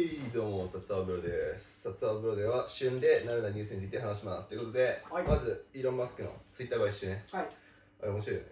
[0.00, 1.82] はい、どうも、札沢ブロです。
[1.82, 4.48] 札沢ブロでは、旬でなるなニュースについて話します。
[4.48, 7.22] ということで、はいまず、イーロン・マスクのツイッター買収ね。
[7.30, 7.48] はい。
[8.00, 8.48] あれ面白いよね。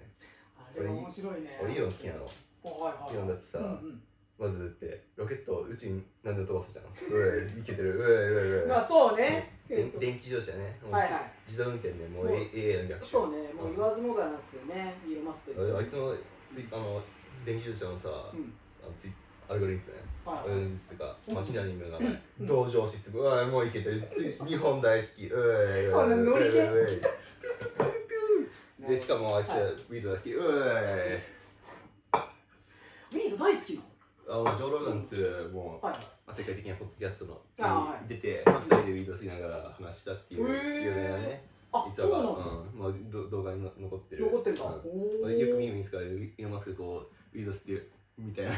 [0.77, 1.59] あれ面白いね。
[1.63, 2.31] 俺、イーロン好きなの。
[2.65, 3.15] おはいはい。
[3.15, 4.03] イーロンだってさうんうん
[4.39, 6.85] まずだって、ロケットを宇宙に何でも飛ばすじゃん。
[6.85, 6.89] う
[7.57, 7.97] え、いけてる。
[7.97, 8.69] うえ、うえ、うえ。
[8.69, 9.57] まあそうね。
[9.71, 10.79] えっと電電気自動車ね。
[10.91, 11.33] はいはい。
[11.47, 13.11] 自動運転でもう AI の逆襲。
[13.13, 13.51] そうね。
[13.55, 14.95] もう言わずもがななんですよね。
[15.09, 16.13] イーロンマスクああいつの
[16.53, 17.03] ツイあの
[17.47, 18.53] 電気自動車のさ、うん。
[18.85, 19.13] あのツイ
[19.49, 20.03] アルゴリズムね。
[20.25, 20.45] は。
[20.47, 21.35] うん、ってか、うん。
[21.35, 22.09] マシンラーニングの名前、
[22.41, 22.47] うん。
[22.47, 26.69] 同情システム、うわもういけてる、 つい日本大好き、うえそんなノリで？
[28.89, 29.61] で、しかもあいつ、はい。
[29.61, 31.23] ウィード大好き、うえ
[33.13, 33.83] ウィード大好きな
[34.31, 35.87] あもうジョーローガンツもう。
[35.87, 35.91] ま
[36.27, 37.41] あ、世界的なポッドキャストの。
[38.07, 44.27] 出て、まあ、2人でウィードをしながら話したっていう有名なね、あ、実はそうなんまあ、ど動画にの残ってる。
[44.27, 44.63] 残ってんだ。
[44.65, 44.71] うん。
[44.71, 48.53] おまあよく見に使われる、イーロンマスクこう、ウィードしてるみたいな。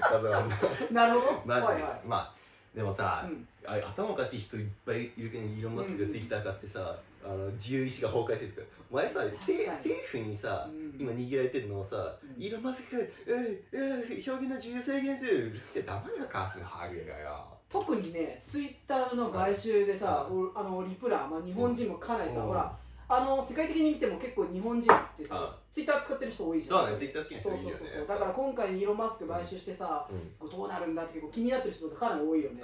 [0.00, 0.56] 画像なんだ。
[0.90, 1.42] なるほど。
[1.46, 2.00] マジで、はいはい。
[2.06, 2.34] まあ
[2.74, 3.46] でもさ、うん。
[3.66, 9.72] あ頭おかしい人いっぱいいるけどイーロン・マスクがツイッター買ってさ、あの自由意志が崩壊してるとかお前さ政
[10.06, 10.96] 府にさ、うん。
[11.00, 12.42] 今握られてるのをさ、うん。
[12.42, 15.46] イーロン・マスクが、ええ表現の自由制限する。
[15.46, 17.54] うるせえ黙れよハゲがよ。
[17.68, 22.46] 特にね、ツイッターの買収でさ、あのリプラー、まあ、日本人もかなりさ、うん。
[22.48, 22.72] ほら、
[23.06, 26.76] あの世界的に見ても結構日本人ってさあ、ツイッター使ってる人多いじゃん。
[26.78, 28.08] そうだねツイッター好きな人そういるよねそうそうそう。
[28.08, 32.62] だから今回イーロン・マスク買収してさ、うんこうどうなるんだって結構気になってる人がかなり多いよね。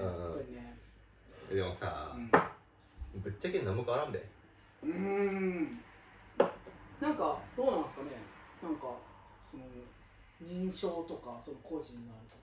[1.52, 2.16] でもさ、
[3.14, 4.22] うぶっちゃけ何も変わらんでん。
[4.84, 5.80] うーん。
[7.00, 8.10] なんかどうなんですかね。
[8.62, 8.88] なんか
[9.44, 9.64] その
[10.42, 12.39] 認証とかその個人のあれとか。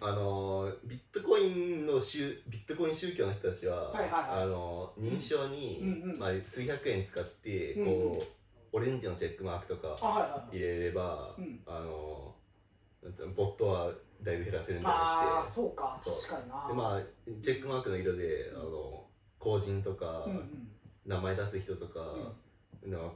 [0.00, 8.26] あのービットコインの宗ビットコイン宗教の人たちは、あのー認証に、うんうんまあ、数百円使って、うんこう
[8.74, 9.98] オレンジのチェックマークとか。
[10.50, 11.60] 入れれば、うん。
[11.66, 12.34] あの
[13.36, 15.52] ボットはだいぶ減らせるんじゃああなくて。
[15.52, 16.00] そうか。
[16.02, 16.66] 確かにな。
[16.68, 17.00] でまあ
[17.42, 19.04] チェックマークの色で、あの
[19.38, 20.68] 公人とか、うんうん。
[21.04, 22.00] 名前出す人とか、
[22.86, 23.14] の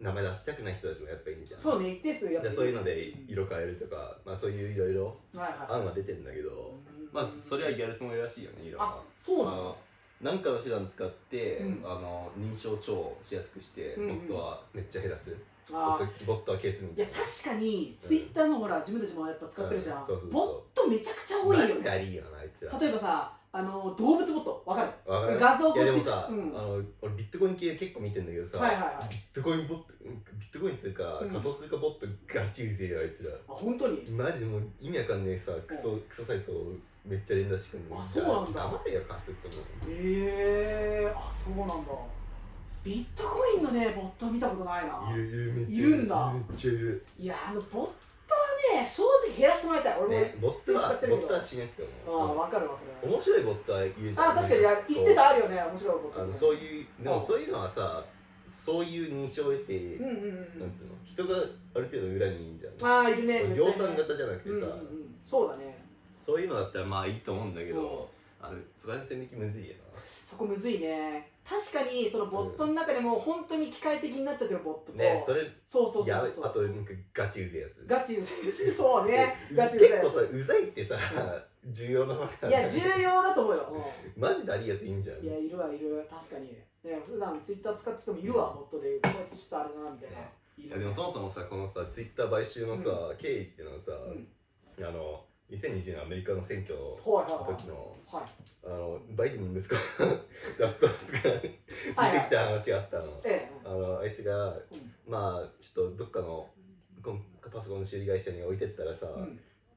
[0.00, 1.60] 名前出したくない人たちもやっぱいいんじゃん。
[1.60, 5.72] そうね一定数やっぱでそういうので色変えるとか、まあ、そういういろいろはいはい。
[5.80, 7.08] 案は出てんだけど、うん。
[7.12, 9.74] まあそれはやるつもりらしいよねいろんなあそうなんだ。
[10.22, 11.82] 何かの手段使って、うん。
[11.84, 14.18] あの認証超しやすくして、うんうん。
[14.20, 15.36] ボットはめっちゃ減らす、
[15.72, 16.26] あー。
[16.26, 20.00] ボットは消すみいたいなや確かにツイッターのほら自分たちもやっぱ使ってるじゃん。
[20.00, 20.06] うん。
[20.06, 21.80] そうそうそうボットめちゃくちゃ多いよマジね。
[21.84, 22.78] だりーよなあいつら。
[22.78, 24.62] 例えばさあの動物ボット。
[24.64, 24.90] わかる？
[25.38, 26.52] 画像といやでもさ、うん。
[26.56, 29.08] あの俺ビットコイン系結構見てんだけどさ、はいはいはい。
[29.08, 31.30] ビットコインボットビットコイン通貨、うん。
[31.30, 34.08] 仮想通貨ボットガチうぜえよあいつらあ本当に？
[34.12, 36.52] マジでもう意味わかんねえさクソクソサイト
[37.04, 38.00] めっちゃ連打してくんの。
[38.00, 38.62] あそうなんだ。
[38.62, 39.90] 黙れよカスって思う。
[39.90, 41.12] へえ。
[41.12, 41.74] ー、あそうなんだ。
[42.84, 45.10] ビットコインのねボットは見たことないな。
[45.12, 45.96] いるいるめっちゃいる。
[46.04, 46.32] んだ。
[46.32, 47.06] めっちゃいる。
[47.18, 47.88] いやあのボッ
[48.78, 49.98] ね正直減らしてもらいたい。
[50.00, 50.22] 俺も。
[50.22, 53.10] ねボットはボットは死ねってあ思うあわかるわそれ。
[53.10, 54.30] 面白いボットはいるじゃん。
[54.30, 57.26] あ確かにある一定数あるよね面白いボットあのってそういうでもうん。
[57.26, 58.04] そういうのはさ
[58.52, 60.60] そういう認証を得て、うんうんうん。
[60.60, 61.36] なんつうの人が
[61.74, 62.88] ある程度裏にいいんじゃん。
[62.88, 65.82] ああいるね量産型じゃなくてさ、うんうんうん、そうだね。
[66.24, 68.50] そういうのだったらまあいいと思うんだけど、うんあ。
[68.50, 71.30] のそこら辺の線引きむずいよそこむずいね。
[71.44, 76.46] 確かにそのボットの中でも本当に機械的になっちゃってるボットと、なねそれそうそうそやうそう。
[76.46, 77.86] あとなんかガチうぜえやつ。
[77.86, 78.18] ガチ
[78.72, 79.36] そうね。
[79.50, 80.96] でガチ結構さうざいってさ
[81.66, 83.84] 重要な話いや重要だと思うよ、
[84.16, 85.18] マジでありいやついいんじゃん。
[85.18, 86.06] うん、いやいるわいる。
[86.10, 86.46] 確かに。
[86.82, 88.98] ね普段ツイッター使っててもいるわボットで。
[89.00, 92.84] こいつちょっとあれだなみたいな、ねいやでもそもそもさこのさツイッター買収のさ、
[93.18, 94.84] 経緯っていうのはさ、うん。
[94.84, 96.96] あの2020年アメリカの選挙の
[97.46, 98.24] 時のはい
[98.62, 99.74] あのバイデンに息子
[100.04, 100.10] の
[100.58, 101.28] ラップトップ
[101.96, 103.20] がはい出てきた話があったの。
[103.24, 104.76] えあのあいつがえ
[105.08, 106.46] まあちょっとどっかの
[107.50, 109.06] パソコンの修理会社に置いてったらさ、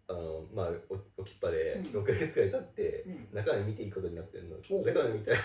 [0.08, 2.02] あのまあお置きっぱでうん。
[2.02, 3.28] 6ヶ月くらい経って、うん。
[3.34, 4.58] 中身見ていいことになってるの。
[4.58, 5.38] お中身見たら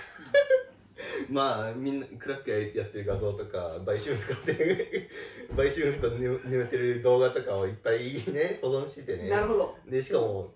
[1.31, 5.09] まあみんなクラックやってる画像とか売春婦で
[5.55, 9.31] 売春婦と眠眠ってる動画とかをいっぱいね保存しててね。
[9.31, 9.77] なるほど。
[9.87, 10.53] でしかも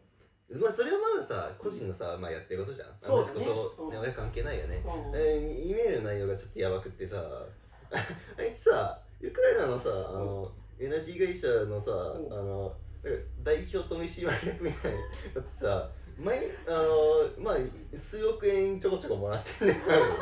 [0.50, 2.89] まあそれはまださ個人のさ、まあ、やってることじゃん。
[2.99, 3.41] そうだね。
[3.41, 4.03] 息子と、ねうん。
[4.03, 5.12] 親関係ないよね、うん。
[5.15, 7.47] えー、E メールの内容がちょっとやばくってさ。
[7.93, 12.33] あいつさウクライナのさあのエナジー会社のさうん。
[12.33, 12.75] あの
[13.43, 14.99] 代表取締役みたいな
[15.35, 15.91] だってさ
[16.23, 17.57] 毎あのまあ
[17.99, 19.81] 数億円ちょこちょこもらってんだよ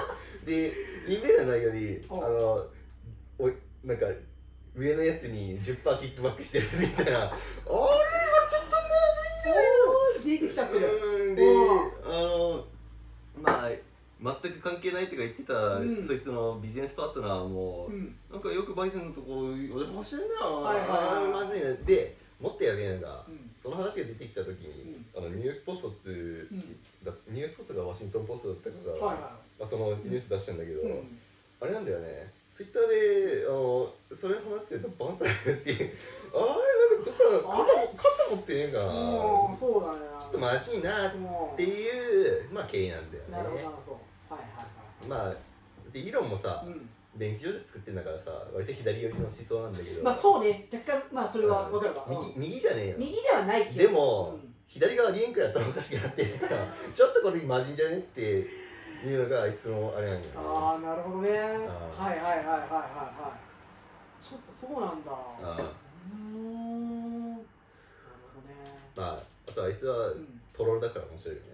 [0.47, 0.73] で
[1.07, 2.67] E メールの内容にあうんの
[3.39, 3.51] お
[3.87, 4.07] なんか
[4.75, 7.13] 上のやつに10%キックバックしてるみたいな。
[7.13, 7.31] あれは
[8.49, 8.77] ちょっと
[9.51, 10.87] おー出てきちゃってる。
[10.87, 11.71] うんでうん
[12.05, 12.67] あの
[13.43, 13.71] まあ
[14.43, 16.07] 全く関係ないとか言ってた、うん。
[16.07, 18.15] そいつのビジネスパートナーも、うん。
[18.31, 20.89] なんかよくバイデンのとこお邪魔してんだよ、はいはい
[21.23, 21.33] はい。
[21.33, 23.51] まずいねでもっとやべえのがうん。
[23.63, 26.61] その話が出てきた時に、あのニューヨークポストっつう、うん。
[27.05, 31.19] だニューヨークポストがワシントンポストだったかが、はいはまあ、そのニュース出したんだけど、いうん。
[31.61, 32.33] あれなんだよね。
[32.55, 35.93] ツイッターであのそれ話してるとバンされるっていう。
[36.33, 37.67] あれなんかどっかあ
[37.97, 39.99] 肩肩持ってねえかそうだね。
[40.19, 43.29] ちょっとまずいなっもていうまあ経緯なんだよね。
[43.29, 43.99] うなるほどなるほ
[44.29, 44.35] ど。
[44.35, 45.35] はいはいまあ
[45.93, 50.03] でイロンもさ、はいうん電気自動車作ってんだからさ割と左寄りの思想なんだけど。
[50.05, 50.69] まあそうね。
[50.73, 52.07] 若干まあそれは分かるわ。
[52.09, 52.95] 右右じゃねえよ。
[52.99, 54.55] 右ではないけどでもうん。
[54.67, 56.39] 左側リンクやったらおかしくなってる。
[56.39, 58.47] か らちょっとこれマジんじゃねってい
[59.15, 60.39] うのがいつもあれなんだよね。
[60.39, 61.31] ああなるほどね。
[61.31, 62.75] はいはいはいはいはいあ
[63.21, 64.23] はい。
[64.23, 65.11] ちょっとそうなんだ。
[65.11, 65.57] あ
[66.13, 67.31] うーん。
[67.33, 67.43] なる
[68.35, 68.79] ほどね。
[68.97, 69.19] まあ
[69.49, 70.41] あとあいつはうん。
[70.57, 71.49] トロールだから面白いよね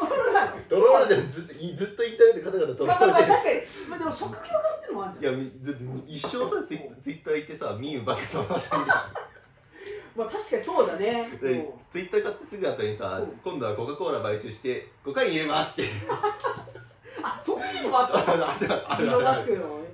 [0.00, 1.30] トロールだじゃん。
[1.30, 3.28] ずっといずっとインターネットカタカタトロまあ確かに。
[3.88, 5.34] まあでも職業柄ってのもあるじゃん。
[5.34, 8.96] やみずっと一生さツイツイッター行ってさミームばっか飛ばしてんじゃん
[10.16, 11.30] まあ確かにそうだね。
[11.92, 13.40] ツイッター買ってすぐ後にさ、うん。
[13.42, 15.84] 今度はコカ・コーラ買収して5回入れますって。
[17.22, 18.72] あそういうのもあっあたるある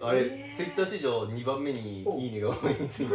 [0.03, 3.15] あイーツイッター史上2番目においいねが多いについて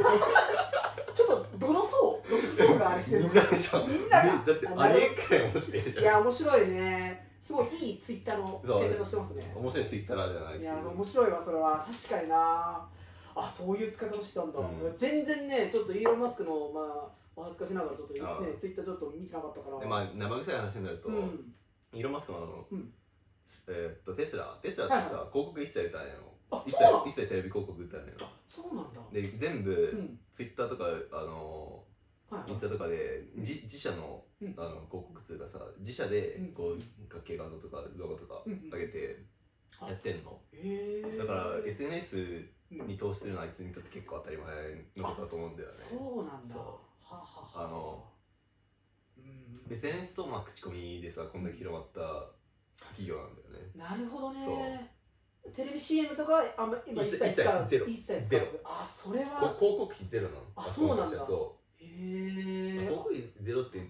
[1.18, 4.24] ちょっとどの層どの層があれしてるみんなでしょみんなが。
[4.24, 6.04] ねだってあれくらい面白いじゃん。
[6.04, 7.28] いや面白いね。
[7.40, 9.54] すごいいいツイッターのそう使い方してますね。
[9.56, 11.88] 面白いツイッターじゃないいや面白いわそれは。
[11.88, 12.90] 確かにな。
[13.36, 14.82] あそういう使い方してたんだ、うん。
[14.82, 19.80] 俺全然ねちょっとイーロン・マスクのまあお恥ずかしながらちょっとねツイッターちょっと見てなかったから。
[19.80, 21.54] でまあ生臭い話になると、うん。
[21.94, 22.94] イーロン・マスクのあの、うん。
[23.68, 29.02] えーっとテスラテスラってさ、はいは広告一切打たないの一切一切テレビ広告打たないのあそうなんだ。
[29.12, 31.84] で全部、うんツイッターとかあの
[32.48, 34.54] インスタとかでじ自社の,、うん。
[34.56, 36.48] あの広告っていうかさ自社でうん。
[36.54, 39.26] こう楽器画像とか動画とか上げて
[39.82, 40.40] やってんの、
[41.18, 42.88] だから SNS うん。
[42.88, 44.46] に投資するのはあいつにとって結構当たり前
[44.98, 45.74] のことだと思うんだよね。
[45.74, 46.56] そうなんだ。
[47.56, 48.06] あの
[49.18, 49.74] うん。
[49.74, 52.30] SNS とまあ口コミでさこんだけ広まった
[52.94, 53.72] 企業なんだよね。
[53.76, 54.97] なるほどね
[55.54, 57.86] テレビ CM とかあんま今一一切切使わずゼロ。
[57.88, 58.46] 一切使わずゼロ。
[58.64, 60.42] あそれこは広告費ゼロなの。
[60.56, 61.26] あそうなんだ。
[61.26, 63.88] そへう、え広告費ゼロって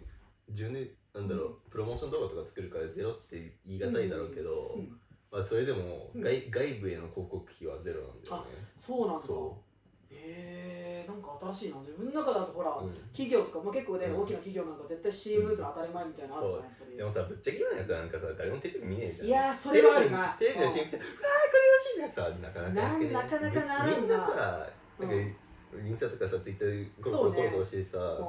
[0.52, 5.00] 10年なんだろう、プロモーション動画とか作るからゼロって言い難いだろうけど、うん。
[5.32, 6.22] まあ、それでもうん。
[6.22, 8.44] 外,、外部への広告費はゼロなんだよね。
[8.78, 9.28] そうなんだ。
[9.28, 9.64] そ
[10.12, 10.78] へえ
[11.18, 11.80] んか新しいな。
[11.82, 12.94] 自分の中だとほら、うん。
[13.12, 14.22] 企業とか、まあ、結構ね、うん。
[14.22, 16.98] 大きな企業なんか絶対 CM 打つの当たり前みたいなのあるじゃんやっぱり。
[16.98, 19.28] でもさぶっちゃけ今のやつはなんかさ誰もテレビ見ねえじゃん。
[19.28, 20.36] いやーそれはあるな。
[20.40, 21.18] テレビの CM って「うわーこ
[21.58, 23.06] れ欲しいね」さなかなかやって。
[23.06, 23.98] ねななかなかならんな。
[23.98, 24.70] みんなさ
[25.00, 25.88] なんか、うん。
[25.88, 28.24] インスタとかさツイッターでコロコロコロコロしてさ「う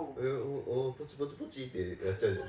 [0.67, 2.49] おおポチポチポチ」ってやっちゃうじゃん。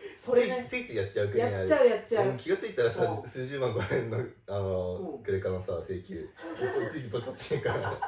[0.16, 0.66] それね。
[0.68, 2.32] ついついついやっちゃう国やっちゃうやっちゃう。
[2.32, 3.28] も気がついたらさうん。
[3.28, 5.22] 数十万5円のあのうん。
[5.22, 6.26] クレカのさ請求。
[6.90, 7.98] ついついポチポチしてるから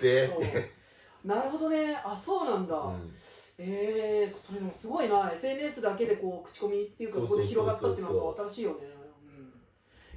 [0.00, 0.70] べーって
[1.24, 2.00] なるほどね。
[2.02, 3.12] あそうなんだ、うん。
[3.58, 5.30] えー、それでもすごいな。
[5.30, 8.76] SNS だけでこう口コミっていうかそこで広がったっていうのは新しいよね、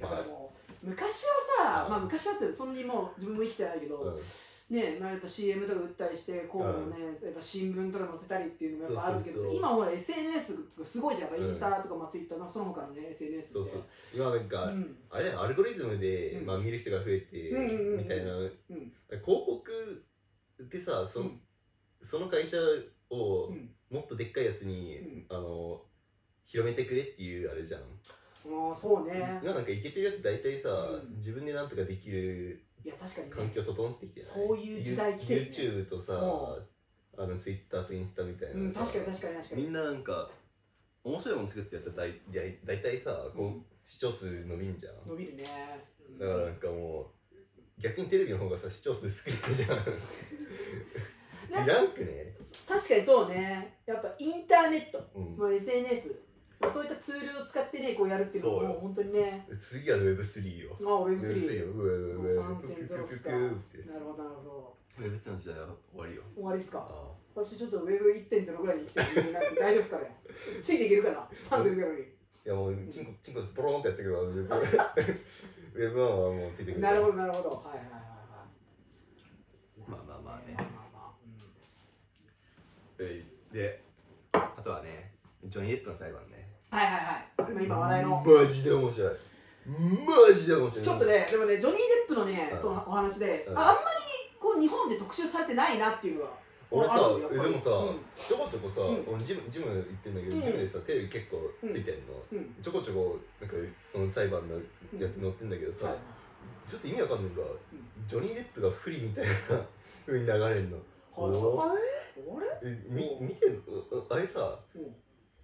[0.00, 0.52] ん、やっぱでも
[0.82, 1.24] 昔
[1.58, 1.90] はさ、うん。
[1.90, 4.18] まあ昔はってそんなにもう自分も生きてないけど、うん
[4.70, 11.30] ねまあやっぱ CM とか打ったりしてこうね、やっぱ新聞とか載せたりっていうのもやっぱあるけど今ほら SNS がすごいじゃん。
[11.30, 13.82] やっぱインスタとか、まあ、ツイッターのその他のね SNS そうそう。
[14.14, 14.96] 今なんか、うん。
[15.10, 16.46] あれアルゴリズムで、うん。
[16.46, 17.98] まあ、見る人が増えて、うんうんうんうん。
[17.98, 18.50] みたいな、うん。
[19.08, 20.04] 広告
[20.62, 21.40] ってさそ,、うん。
[22.02, 22.56] その会社
[23.10, 23.70] をうん。
[23.90, 25.26] もっとでっかいやつに、うん。
[25.28, 25.82] あの
[26.44, 29.40] 広めてくれっていうあれじゃん、ああそうね。
[29.42, 31.16] 今なんかイケてるやつ大体さ、うん。
[31.16, 33.34] 自分でなんとかできるいや確かにね。
[33.36, 34.30] 環境整ってきてない？
[34.30, 35.48] そういう時代来てるね。
[35.50, 36.68] YouTube とさ、う。
[37.16, 39.62] あの Twitter とインスタみたいなうん、さ確かに確かに確かに。
[39.62, 40.30] みんななんか
[41.04, 42.08] 面白いもの作ってやったら
[42.64, 43.64] 大体さこう、うん。
[43.86, 44.94] 視聴数伸びんじゃん。
[45.08, 45.44] 伸びるね、
[46.08, 46.18] うん。
[46.18, 47.06] だからなんかもう
[47.80, 49.78] 逆にテレビの方がさ視聴数少ないじゃん。
[51.64, 52.34] いらんくね？
[52.66, 53.78] 確かにそうね。
[53.86, 55.36] やっぱインターネット、うん。
[55.36, 56.16] まあ、SNS まあ
[56.72, 59.46] そういったツールを使ってねこうやるっていうのはもう本当にね。
[59.60, 60.76] 次は Web3 よ。
[60.80, 61.66] ああ Web3 Web3 よ。
[61.74, 63.30] もう Web3 3.0っすか。
[63.30, 63.50] なる
[64.04, 64.74] ほどなるほど。
[64.98, 66.22] Web2 の時代は終わりよ。
[66.34, 66.86] 終わりっすか？
[66.90, 70.16] あ私ちょっと Web1.0 ぐらいに来てるんて大丈夫っすかね？
[70.62, 72.04] ついていけるかな？3.0ぐらいい
[72.44, 74.48] やもうチンコチンコポロンってやったけど Web1
[75.98, 77.48] はもうついてくるになるほどなるほど。
[77.50, 80.54] はいはいはいはいまあまあまあね。
[80.56, 81.14] まあまあま
[83.00, 83.04] あ、
[83.52, 83.82] で
[84.32, 85.12] あとはね
[85.44, 86.33] ジョニー・デップの裁判ね
[86.74, 87.12] はいはいは
[87.46, 87.52] い。
[87.52, 88.24] 今今話題の。
[88.26, 89.10] マジで面白い。
[89.70, 90.84] マジで面白い。
[90.84, 92.58] ちょっとねでもねジョニー・デップのねうん。
[92.60, 93.58] そのお話で、うん。
[93.58, 93.78] あんまり
[94.40, 96.30] こう日本で特集されてないなっていうのは
[96.72, 96.94] 俺さ
[97.30, 98.02] でもさ、うん。
[98.18, 98.80] ちょこちょこさ、
[99.24, 100.42] ジムジム行ってんだけど、うん。
[100.42, 102.54] ジムでさテレビ結構ついてんの、うん。
[102.60, 103.54] ちょこちょこなんか
[103.92, 104.60] その裁判のや
[105.08, 105.96] つ載ってんだけどさ、はい。
[106.68, 107.54] ちょっと意味わかんないのが、ん。
[108.08, 109.30] ジョニー・デップが不利みたいな
[110.04, 110.78] 風に流れんの。
[111.16, 111.78] おあれ？
[112.90, 113.46] 見て
[114.10, 114.82] ああれさうん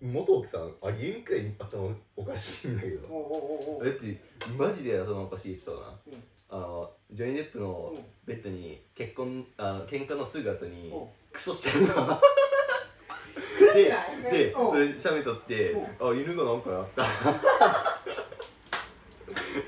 [0.00, 3.06] 元奥さんありえんくらい頭おかしいんだけど。
[3.08, 3.30] おうおう
[3.72, 3.84] おうおう。
[3.84, 4.20] だって
[4.56, 6.14] マジで頭おかしいエピソードな、うん。
[6.48, 8.02] あのジョニー・デップのうん。
[8.24, 11.06] ベッドに結婚あの喧嘩のすぐ後にうん。
[11.32, 12.20] クソしてるな
[13.70, 13.74] い
[14.32, 14.70] でうん。
[14.70, 17.04] それ写メ撮ってうあ犬がなんかやった。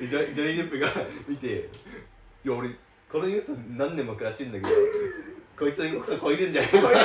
[0.01, 0.89] でジョジョニー・デップが
[1.29, 1.69] 見て
[2.45, 2.69] いや俺
[3.11, 4.71] この犬と何年も暮らしてんだけど
[5.59, 6.89] こいつにクソこいるんじゃないこれい。
[6.89, 6.99] や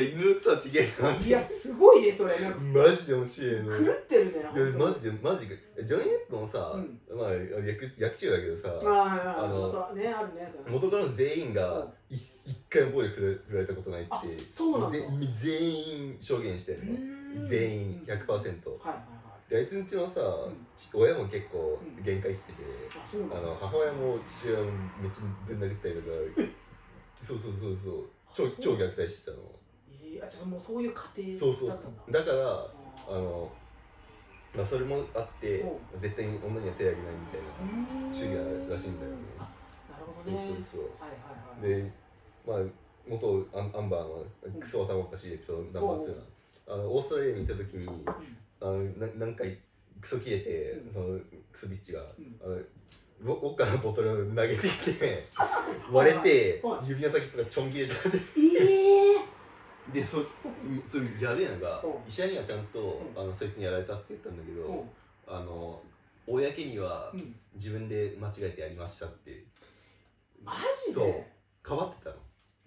[0.00, 2.38] 犬のクソはちげえないやすごいねそれ。
[2.40, 5.58] なんかマジで面白いの狂ってるねいやマジでマジで。
[5.84, 7.00] ジョニー・デップもさ、うん。
[7.18, 11.54] まあ役役中だけどさ、あああのそうねあるね元からの全員うん。
[11.54, 14.98] が一一回も暴力振られたことないってあそうなんだ。
[14.98, 16.92] ぜ全員証言してるの。
[16.92, 17.48] うん。
[17.48, 18.48] 全員100%はいはい
[18.86, 19.02] は
[19.48, 19.50] い。
[19.50, 20.54] であいつんちのさ、ん。
[20.76, 22.02] ち親も結構うん。
[22.04, 22.62] 限界来てて、
[23.16, 23.38] うなんだ。
[23.38, 24.64] あの母親も父親も
[25.00, 26.06] めっちゃぶん殴ったりとか
[27.22, 28.04] そうそうそうそう。
[28.34, 29.42] 超超虐待してたの。
[29.42, 32.66] えーあじゃあもうそういう家庭そうそうだったんだだからあ
[33.08, 33.50] あの
[34.54, 35.66] まあそれもあってう。
[35.96, 38.14] 絶対に女には手を挙げないみたいなうん。
[38.14, 39.16] 主義らしいんだよね。
[39.38, 39.48] あ
[39.90, 40.46] なるほそうどね。
[40.70, 41.84] そうそうはいはいはい。
[41.84, 41.90] で、
[42.46, 42.58] まあ、
[43.08, 44.24] 元アンアンバーの
[44.60, 46.22] クソ頭おかしいエピソードナンバー2な、
[46.74, 48.04] あのオーストラリアに行った時にうん。
[48.60, 49.56] あのな何回
[50.00, 50.92] クソ切れて、うん。
[50.92, 51.18] その
[51.50, 52.04] クソビッチが、ん。
[52.04, 52.56] あの
[53.24, 55.24] ウォッカのボトルを投げてきて
[55.92, 58.81] 割れて指の先とかちょん切れたんでええ
[59.92, 60.18] でそ
[60.90, 62.08] それやべえのがうん。
[62.08, 62.80] 医者にはちゃんと、
[63.14, 63.20] うん。
[63.20, 64.88] あのそいつにやられたって言ったんだけど、うん。
[65.26, 65.82] あの
[66.26, 67.36] 公にはうん。
[67.54, 69.44] 自分で間違えてやりましたって。
[70.42, 70.54] マ
[70.86, 71.06] ジそう。
[71.06, 71.32] で
[71.62, 72.16] かばってたの。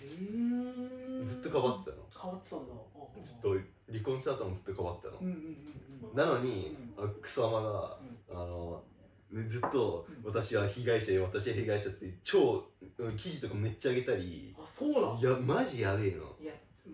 [0.02, 1.24] うー。
[1.24, 2.04] んずっとかばってたの。
[2.22, 2.74] 変わってたんだ。
[2.74, 3.50] あずっと
[3.92, 5.20] 離婚した後もずっとかばってたの。
[5.20, 6.16] うんうんうんうん。
[6.16, 8.84] なのに、うあのクソアマが、あの
[9.32, 10.32] ねずっとうん。
[10.32, 12.64] 私は被害者よ私は被害者って超
[12.98, 16.36] うん記事とかめっちゃ上げたりあそうなんいやマジやべえの。
[16.40, 16.54] いや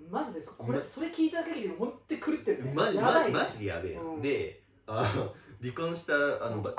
[0.09, 2.73] マジでそこれまそれ聞いた限りで本当に狂ってるね。
[2.73, 4.21] マジやばいねマジでやべえの、うん。
[4.21, 6.13] であの離婚した
[6.45, 6.73] あの、ば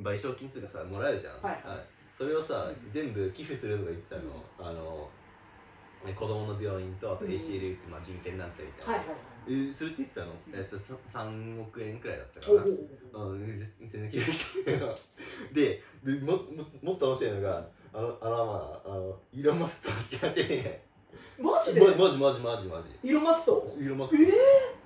[0.00, 1.62] 賠償金とかさもらうじゃん、はい。
[2.16, 5.08] それをさ、うん全部寄付するとか言ってたの、あの
[6.04, 7.30] ね子供の病院とあとうん。
[7.32, 9.18] ACL ってまあ人権団体みたいな、はいはいはい。
[9.48, 10.54] えーするって言ってたの、うん。
[10.54, 12.62] えっとさ3億円くらいだったかな。
[13.14, 14.98] おうん、ぜ全然寄付してるよ。
[15.52, 16.38] ででもも
[16.82, 20.85] もっと面白いのがあのあのまああのイーロン・マスクと付き合ってね
[21.38, 21.80] マジで？
[21.80, 23.08] マジマジマジマジマジ。
[23.08, 24.28] イーロンマスクとイーロン・マスクえ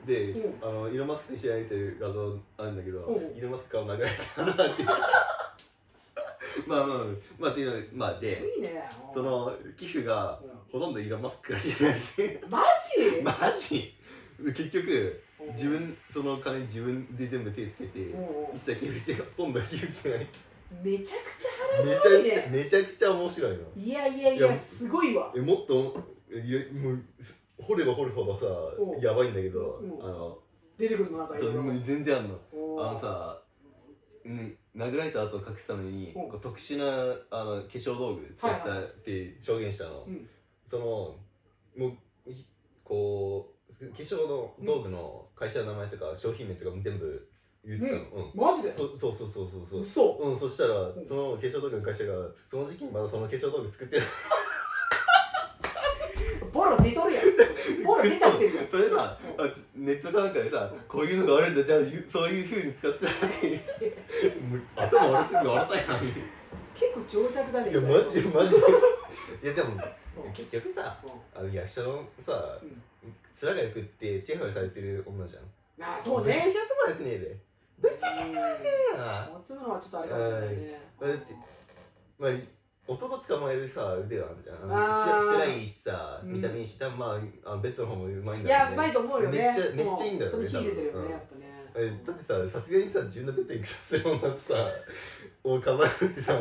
[0.06, 0.54] で、うん。
[0.62, 3.14] あのイーロン・マスクと一緒に歩いてる画像あるんだけど、うん。
[3.14, 4.84] イーロン・マスク顔殴られたなって
[6.66, 6.98] まあまあ
[7.38, 8.82] まあっていうのまあでいいね。
[9.14, 10.50] その寄付がうん。
[10.72, 12.62] ほとんどイーロン・マスクから来てないってマ
[12.96, 13.22] ジ？
[13.22, 13.94] マジ？
[14.38, 15.48] 結局うん。
[15.52, 18.54] 自分その金自分で全部手つけてうんうん。
[18.54, 20.26] 一切寄付してほとんど寄付してない。
[20.84, 23.58] めちゃくちゃめちゃくちゃめちゃくちゃ面白いの。
[23.76, 25.32] いやいやいいややすごいわ。
[25.36, 28.46] えもっといやもうす掘れば掘るほどさ
[28.78, 28.96] う。
[28.96, 29.86] んやばいんだけどう。
[29.86, 30.38] んあの
[30.78, 31.52] 出てくるのなんかいろいろ。
[31.54, 32.38] そうもう全然あんの。
[32.52, 33.42] おーあのさ
[34.24, 36.18] ね殴られた後を隠すためにう。
[36.18, 36.84] んこう特殊な
[37.30, 40.28] あの化粧道具使ったって証言したの、うん。
[40.66, 40.84] その
[41.76, 41.96] も
[42.26, 42.46] うい
[42.84, 47.28] こう化粧の道具の会社の名前とか商品名とかも全部
[47.64, 48.30] 言ってたの、うん。
[48.34, 48.72] マジで？
[48.76, 49.80] そそうそうそうそうそう。
[49.80, 50.12] 嘘。
[50.22, 51.06] うん、そしたら、ん。
[51.06, 52.14] その化粧道具の会社が
[52.48, 54.06] その時期にまだその化粧道具作ってない
[56.52, 57.24] ボロ出とるやん
[57.84, 59.18] ボロ出ちゃってるやんそれさ、
[59.74, 61.62] ネットかなんかでさこういうのがあるんだ。
[61.62, 63.46] じゃあゆそういうふうに使ってたって。
[64.40, 66.04] もう頭悪すぎて笑ったやん。
[66.06, 66.12] い
[66.74, 67.72] 結構情弱だね。
[67.74, 68.58] やマジでマジで。
[69.44, 70.32] いやでもうん。
[70.32, 71.40] 結局さうん。
[71.40, 72.82] あの役者のさうん。
[73.42, 75.42] 面が良くってチェファされてる女じゃん。
[75.82, 76.34] あそうね。
[76.34, 77.18] ぶっちゃけ頭良くねえ
[77.80, 79.30] べぶっちゃけ頭良くねえな。
[79.32, 80.80] 持つのはちょっとあれかもしれないね。
[81.00, 81.34] だって
[82.18, 82.30] まあ
[82.90, 84.58] 男捕まえるさ腕はあるじゃん。
[85.34, 86.32] つらいしさうん。
[86.32, 87.06] 見た目いいし多分ま
[87.44, 89.38] ああのベッドの方もうまいんいだろうねやうまいと思うよね。
[89.38, 91.50] めっちゃめっちゃいいんだよねそれ秀でてるよねやっぱね。
[91.76, 94.54] えだってささすがにさ自分のベッドに行くさせる女 ってさ
[95.44, 96.32] をかばうってさ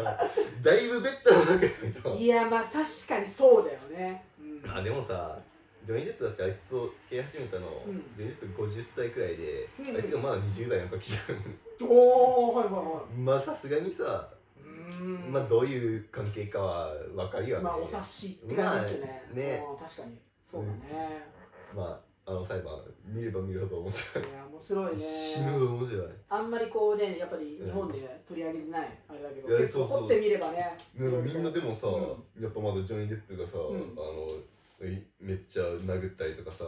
[0.63, 1.69] だいぶベッドの中ない
[2.03, 2.09] と。
[2.15, 2.73] いやまあ確
[3.07, 4.25] かにそうだよね。
[4.41, 4.71] うん。
[4.71, 5.37] あでもさ
[5.85, 7.93] ジョニー・デップだってあいつと付き合い始めたの、うん。
[8.17, 9.95] ジョニー・デップ50歳くらいで、うん。
[9.95, 11.19] あいつがまだ20代の時じゃ
[11.87, 13.19] おおはいはいはい。
[13.19, 14.27] ん まあさすがにさ、
[14.89, 15.31] うーん。
[15.31, 17.63] まあどういう関係かは分かるよね。
[17.63, 19.23] まあお察しって感じですよね。
[19.27, 19.63] まあね。
[19.71, 20.17] うん確かに。
[20.43, 21.27] そうだね。
[21.75, 24.23] まああの裁判見れば見るほど面白い。
[24.23, 24.97] いや面白いね。
[24.97, 26.07] 死ぬほど面白い。
[26.29, 33.59] あんまりこうねやっぱり日本で取り上げてないあれだけど掘ってみればねねみんなでもさ、うやっぱまだジョニー・デップがさ、ん。
[33.59, 34.27] あの
[34.87, 36.63] いめっちゃ殴ったりとかさ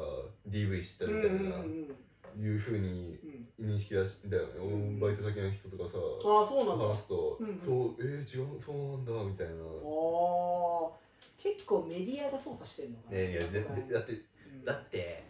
[0.50, 1.96] DV したうんみたいな、うんうんうん
[2.40, 3.18] いうふうに
[3.60, 3.72] うん。
[3.74, 5.00] 認識らしだよね、うん。
[5.00, 6.88] バイト先の人とかさああそうなんだ。
[6.88, 7.62] 話すと、うんうん。
[7.64, 9.54] そうえー、違うそうなんだみたいな。
[9.64, 11.44] おー。
[11.44, 13.18] 結構メディアが操作してんのかな。
[13.18, 14.66] ねいや全然だってうん。
[14.66, 15.24] だって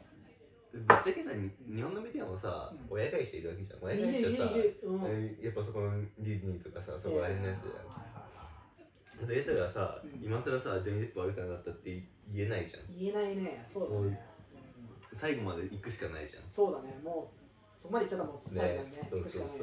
[0.72, 2.88] ぶっちゃけさ日本のメディアもさ、うん。
[2.90, 3.80] 親会社いるわけじゃん。
[3.82, 7.88] 親会社さやっぱそこのディズニーとかさそこら辺のやつじゃん。
[7.88, 9.44] はいはいはい。
[9.44, 10.24] そいつらがさ、うん。
[10.24, 12.84] 今更さジョニー・デップ悪くなかったって言えないじゃん。
[12.98, 13.64] 言えないね。
[13.68, 14.18] そうだね、うん
[15.16, 16.44] 最後まで行くしかないじゃん。
[16.50, 19.58] そうだねもうそこまでいっちゃったらもう最後にねね行くしかない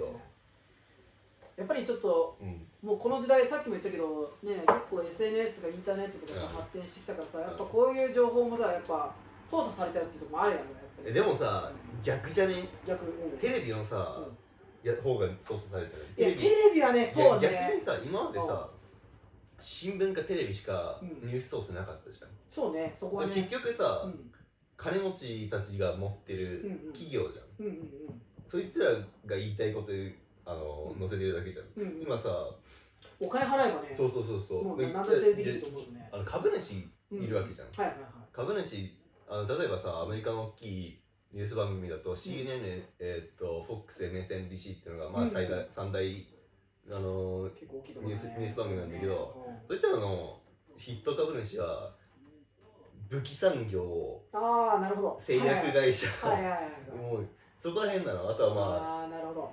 [1.56, 2.66] やっぱりちょっとうん。
[2.80, 6.56] もうこの時代さっきも言ったけどね結構 SNS とかインターネットとかさ、うん。
[6.56, 9.12] 発展してきたからさやっぱこういう情報もさやっぱ
[9.46, 11.12] 操作されちゃうっていうところもあるやんね。
[11.12, 12.68] でもさ逆じゃね？
[12.86, 14.20] 逆、うん、テレビのさ、
[14.84, 17.48] や方が操作されてるいやテレビはねそうね。
[17.50, 18.68] 逆にさ今までさ
[19.58, 21.26] 新聞かテレビしかうん。
[21.26, 23.34] ニュースソースなかったじゃん、そうねそこはね。
[23.34, 24.30] 結局さ、うん
[24.78, 26.92] 金持ちたちが持ってうんるうん。
[26.92, 27.90] 企業じゃん、うんうん
[28.50, 28.90] そいつら
[29.26, 29.92] が言いたいこと
[30.50, 30.99] あの、うん。
[30.99, 32.02] 載せてるだけじゃん、うんうん。
[32.02, 32.30] 今さ
[33.20, 33.94] お金払えばね。
[33.94, 34.78] そうそうそうそう。
[34.80, 36.08] でもう何だってできるでと思うよね。
[36.11, 38.11] あの株主いるわけじゃん、はいはいはい。
[38.32, 38.97] 株主
[39.28, 41.00] あの例えばさアメリカの大きい
[41.35, 45.66] ニュース番組だと CNN、えーっと FOX、MSNBC っていうのがまあ最大、うん。
[45.70, 46.26] 三大
[46.90, 48.37] あの結構大きいところだね。
[48.38, 49.62] ニュース番組なんだけどそうね。
[49.68, 50.40] そしたらの
[50.78, 51.92] ヒット株主は
[53.08, 53.82] 武器産業
[54.32, 55.18] うんああなるほど。
[55.20, 56.44] 製薬会社、はい。
[56.44, 57.26] はいもう
[57.60, 59.52] そこら辺なのあとはまあああなるほど。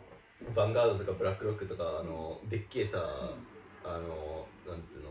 [0.53, 5.09] ヴァンガードとかブラックロックとかあのでっけえさ、うあのなんつうの？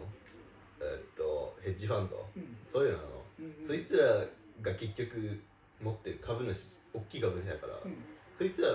[0.80, 2.16] えーっとヘッジファンド。
[2.16, 2.56] んうん。
[2.70, 3.08] そういうのなの、
[3.40, 3.66] うんうん。
[3.66, 4.04] そいつら
[4.62, 5.40] が結局
[5.82, 7.96] 持ってる株主大きい株主だから、うん。
[8.38, 8.68] そいつら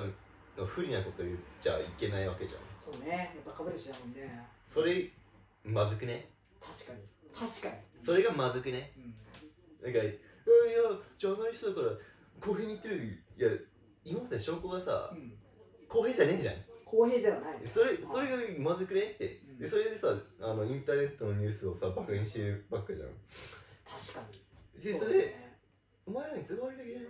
[0.58, 2.62] の不利なこと言っちゃいけないわけじゃん。
[2.80, 3.32] そうね。
[3.36, 4.46] やっぱ株主だもんね。
[4.66, 5.08] それ
[5.64, 6.28] まずくね？
[6.60, 7.00] 確かに。
[7.48, 8.04] 確かに。
[8.04, 8.92] それがまずくね？
[8.98, 9.14] うん
[9.82, 10.14] なんか「いやいや
[11.18, 11.98] ジャーナリストだから
[12.40, 13.50] 公平に言ってるいや
[14.04, 15.34] 今まで証拠がさうん。
[15.88, 16.56] 公平じゃねえじゃん。
[16.86, 17.60] 公平ではない。
[17.66, 19.02] それそれがまずくね？
[19.02, 19.42] って。
[19.50, 19.58] うん。
[19.60, 23.10] でそれでさあのインターネットのニュースをさバカにしてるばっかじゃん。
[23.10, 24.32] 確か
[24.76, 24.82] に。
[24.84, 25.58] でそれね。
[26.06, 27.08] お前らに都合悪いだけじゃね？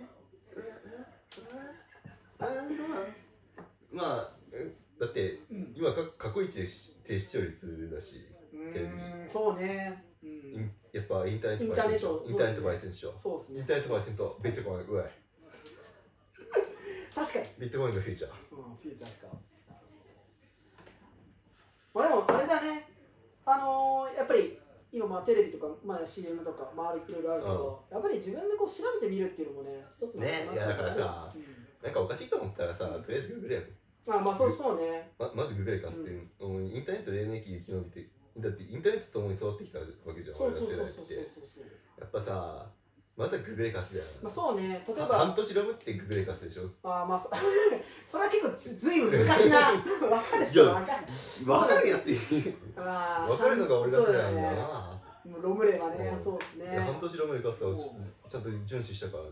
[3.92, 5.74] まあうんだってうん。
[5.76, 10.04] 今か過去一でし低視聴率だしうーんそうね。
[10.22, 10.28] うイ
[10.58, 13.12] んンやっぱインターネットインターネットインターネット焙煎でしょ？
[13.16, 13.60] そうですね。
[13.60, 15.10] インターネット焙煎とビットコインうわい。
[17.14, 17.46] 確かに。
[17.58, 18.30] ビットコインのフューチャー。
[18.56, 19.28] うんフューチャーですか？
[21.94, 22.88] まあでもあれだね。
[23.44, 24.58] あのー、やっぱり
[24.92, 31.44] 今まあテレビとか、まあ、CM とかまあいろいろあるけど、やっぱり自分でこう調べてみるっていうのもね一つのねいやだからさうん。
[31.82, 33.62] なんかおかしいと思ったらさ、うんとりあえずググれよ
[34.08, 35.10] あまあそうそうね。
[35.18, 38.08] ままずググれかすっていう、うんインターネット黎明期で生き延びて
[38.40, 40.36] だってインターネットともに育ってきたわけじゃん。
[40.36, 40.86] そうそうそうそうそう。
[40.86, 41.64] そうそう
[42.00, 42.66] やっぱさ
[43.16, 44.82] まずはググレカスだよまあそうね。
[44.88, 46.64] 例えはば半年ロムってググレカスでしょ？
[46.82, 47.28] あまあそ
[48.06, 49.72] それは結構ずずいぶん昔な。
[49.84, 51.06] 分かる人は分かる。
[51.44, 54.42] 分かるやつ分かるのが俺だけだよね。
[54.42, 56.18] なもうロムレはねうん。
[56.22, 56.78] そうですね。
[56.78, 57.78] 半年ロムレカスはうん。
[57.78, 57.82] ち
[58.28, 59.30] ちゃんと遵守したからね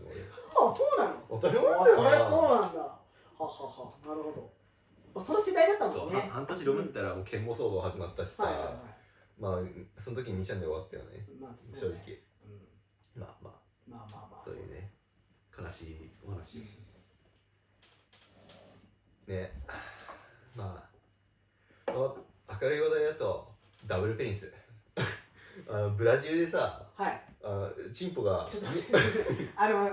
[0.51, 1.15] あそうなの？
[1.29, 2.11] 俺当たり前あそだよな。
[2.11, 2.79] れそうなんだ。
[2.79, 2.97] は
[3.39, 4.51] ははなるほど、
[5.15, 6.29] まあ、その世代だったもんね。
[6.31, 8.73] 半年ロムったらもう剣謀騒動始まったしさ、はいはいはい
[9.39, 11.25] まあその時に2チャンネル終わったよね。
[11.39, 12.03] まあ正そうね。
[12.05, 12.15] 直。
[12.45, 13.21] うん。
[13.21, 13.53] まあまあ。
[13.87, 14.45] まあまあまあ。
[14.45, 14.91] そういうね
[15.57, 16.63] 悲しいお話。
[19.27, 19.51] ね。
[20.55, 20.89] ま
[21.85, 22.15] あ、ま
[22.47, 23.53] あ、明るい話題だと
[23.87, 24.51] ダブルペニス。
[25.69, 27.21] あのブラジルでさはい。
[27.43, 28.97] あチンポがちょっと待って。
[29.55, 29.89] あの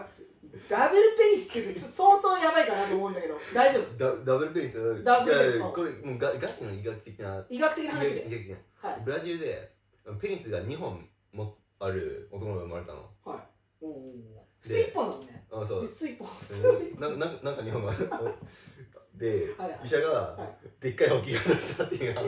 [0.68, 3.38] ダブルペニスって言っと相当やばいかなと思うんだけど。
[3.54, 3.98] 大丈夫？
[3.98, 5.04] ダダブルペニス？
[5.04, 7.44] ダブルペニスいやこれもうガガチの医学的な。
[7.48, 8.54] 医学的な医学話で的な。
[8.54, 8.64] はい
[9.06, 9.72] ブラジルで
[10.20, 12.98] ペニスが2本もある男の子が生まれたの。
[13.24, 13.38] はい。
[13.80, 15.46] おお普通で一本だね。
[15.52, 15.86] あそう。
[15.86, 17.00] 普通一本普通うん。
[17.00, 17.92] ななんかなんか日本が
[19.14, 19.80] ではいはい。
[19.84, 22.26] 医者がはでっかい大きいが出したっていう話。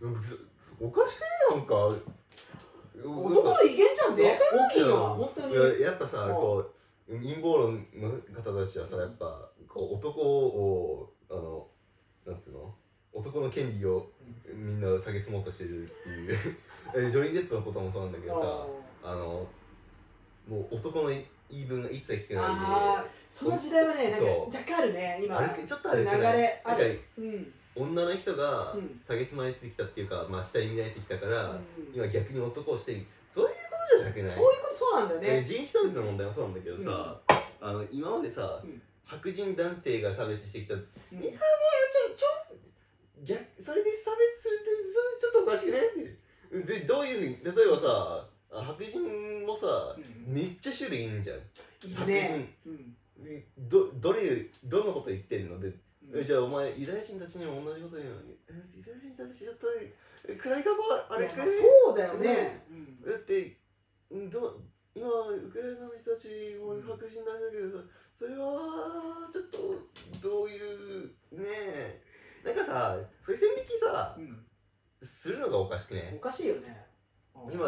[0.00, 1.74] う んおかしくねなんか。
[2.96, 4.16] 男の威厳じゃん。
[4.16, 5.52] ね大きいのは本当に。
[5.52, 6.70] いややっぱさうんこ
[7.08, 8.10] う陰謀論の
[8.42, 11.68] 方たちはさやっぱこう男をあの
[12.24, 12.74] なんつうの？
[13.14, 14.10] 男の権利を
[14.52, 16.38] みんな下げすもうとしてるっていう。
[16.96, 18.40] えジョニー・デップのこともそうなんだけど
[19.02, 19.46] さあの
[20.46, 25.38] もう男の言い分が一切聞けないあーその時代はねなんか若干あるね今。
[25.38, 27.00] であれちょっとあれ流れある。
[27.18, 27.52] うん。
[27.76, 29.00] 女の人がうん。
[29.06, 31.60] 下げすまれてきたっていうか、まあ、下に見られてきたから、うん。
[31.94, 33.54] 今逆に男をしてそういうこ
[33.90, 34.34] とじゃなくない？
[34.34, 37.20] そういうことそうなんだよえーね人種差別の問題もそうなんだけどさ、
[37.60, 38.82] あの今までさ、うん。
[39.06, 41.36] 白人男性が差別してきた、いやうんもうちょ
[42.16, 42.26] ちょ
[43.24, 45.78] 逆それで差別するってそれちょっとおかしくね
[46.60, 46.80] って。
[46.80, 50.34] でどういうふうに例えばさあ白人もさ、うん。
[50.34, 51.38] めっちゃ種類いいんじゃん。
[51.38, 52.70] いい白ね人。
[52.70, 54.20] うんでどどれ
[54.64, 55.58] どのこと言ってんの？
[55.58, 56.20] で、うん。
[56.20, 58.36] えじゃあお前ユダヤ人たちにも同じこと言うのに。
[58.48, 59.66] えユダヤ人たちちょっと
[60.26, 60.76] 暗い過去
[61.10, 61.28] あれい？
[61.28, 62.62] やまあくれそうだよね。
[63.06, 63.56] だって
[64.14, 64.60] んど
[64.94, 66.28] 今ウクライナの人たち
[66.62, 67.84] も白人なんだけどさ
[68.16, 69.58] それはちょっと
[70.22, 72.00] どういうねえ。
[72.44, 74.44] なんかさそういう線引きさうん。
[75.02, 76.84] するのがおかしくおねかしいよね。
[77.34, 77.52] うん。
[77.52, 77.66] 今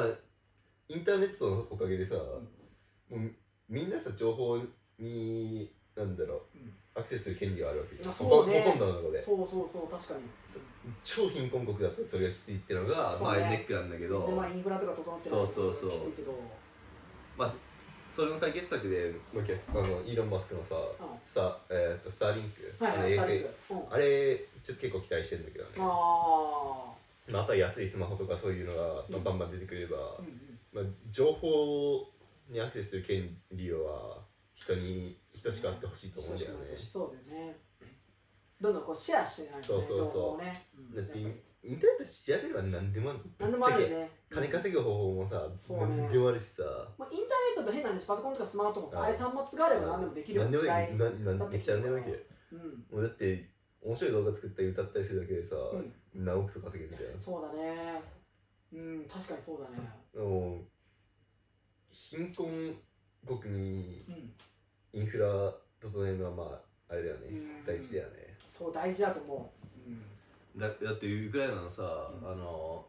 [0.88, 2.40] インターネットのおかげでさ、も
[3.10, 3.18] う
[3.68, 4.58] みんなさ情報
[4.98, 6.72] になんだろううん。
[6.94, 8.10] アクセスする権利があるわけじゃん。
[8.10, 8.60] あそうね。
[8.62, 9.22] ほとんどのとこで。
[9.22, 10.20] そうそうそう確かに。
[11.04, 13.40] 超貧困国だったらそれがきついってのが、そうね。
[13.40, 14.26] まあネックなんだけど。
[14.26, 15.90] でまあインフラとか整ってないそうそうそう。
[15.90, 16.32] きついけど
[17.36, 17.52] まあ
[18.14, 21.18] それの解決策でもう一回あのイーロン・マスクのさ、うん。
[21.26, 23.20] さえー、とスターリンク、はいはいあの衛星。
[23.20, 23.48] サリンク。
[23.70, 23.92] うん。
[23.92, 25.70] あれちょっと結構期待してるんだけどね。
[25.78, 26.92] あ
[27.30, 29.22] また安いスマホとかそういうのが、まあうん。
[29.22, 30.58] バンバン出てくれば、あうんうん。
[30.72, 32.10] まあ、情報
[32.50, 34.24] にアクセスする権利は
[34.54, 36.76] 人に人しかあってほしいと思うんだよね。
[36.76, 37.56] そうだよね。
[38.60, 40.96] どんどんこうシェアしてないとねそうそうそう。
[40.96, 44.34] だってインターネット調べれば何でもある何でもあるねけ。
[44.34, 45.96] 金稼ぐ方法もさ、そうね。
[45.96, 46.64] 何でもあるしさ。
[46.98, 52.58] まあ、インターネットと変な話パソコンとかスマートフォンとうんああいう端末があれば何でもできるよう何でもできたら何でもいけるうん。
[52.90, 53.55] もうだって
[53.86, 55.92] 面白い動画作ったり歌ったりするだけでさ、うん。
[56.12, 57.20] 何億と稼げるみたいな。
[57.20, 58.02] そうだね。
[58.72, 59.88] うん確かにそうだね。
[60.16, 60.64] もう
[61.88, 62.74] 貧困
[63.24, 64.32] 国にうん。
[65.00, 67.64] インフラ整えるのはまああれだよね、うん。
[67.64, 68.34] 大事だよね。
[68.48, 69.52] そう大事だと思
[69.86, 69.90] う。
[69.90, 70.60] うん。
[70.60, 72.28] だだってウクライナのさ、うん。
[72.28, 72.84] あの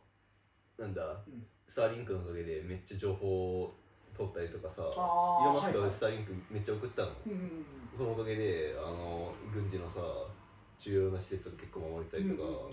[0.79, 1.45] なんだ、うん。
[1.67, 3.71] スターリンクのおかげでめっちゃ情報
[4.15, 5.89] 通ったりとかさイロン・マスクはいはい。
[5.89, 7.65] がスターリンクめっちゃ送ったの、うんうん。
[7.95, 9.99] そのおかげであの軍事のさ
[10.79, 12.71] 重要な施設を結構守れたりとか、うんうんうん。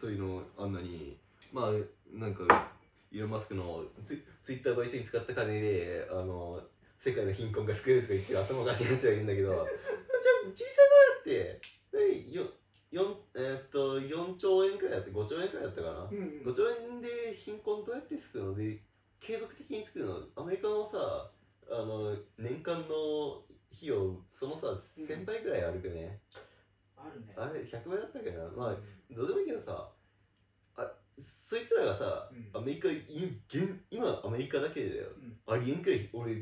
[0.00, 1.16] そういうのあんのに
[1.52, 1.72] まあ
[2.12, 2.68] なんか
[3.10, 6.60] イーロン・マスクのツイツイッターと一緒に使った金であの
[6.98, 9.64] 世界の貧困が救えるとか言ってる頭おかしいやつがいるんだけど じゃあ
[10.50, 10.88] 実際
[11.24, 11.60] どうやって
[11.94, 12.46] えよ
[12.90, 16.24] よんえーっと4兆円くらいだって5兆円くらいだったかな、うんうん。
[16.44, 18.54] 5兆円で貧困どうやって救うの？
[18.54, 18.78] で
[19.20, 20.42] 継続的に救うの？
[20.42, 21.30] アメリカのさ
[21.70, 23.42] あの年間の
[23.74, 26.20] 費用そのさ1000倍ぐらいあるけどね、
[26.98, 27.34] あるね。
[27.36, 28.42] あれ100倍だったっけな？
[28.56, 28.76] まあ
[29.10, 29.88] どうでもいいけどさ
[30.76, 32.60] あそいつらがさ、うん。
[32.60, 32.96] アメリカい
[33.48, 35.54] 現今アメリカだけでだよ、うん。
[35.54, 36.34] ありえんくらい俺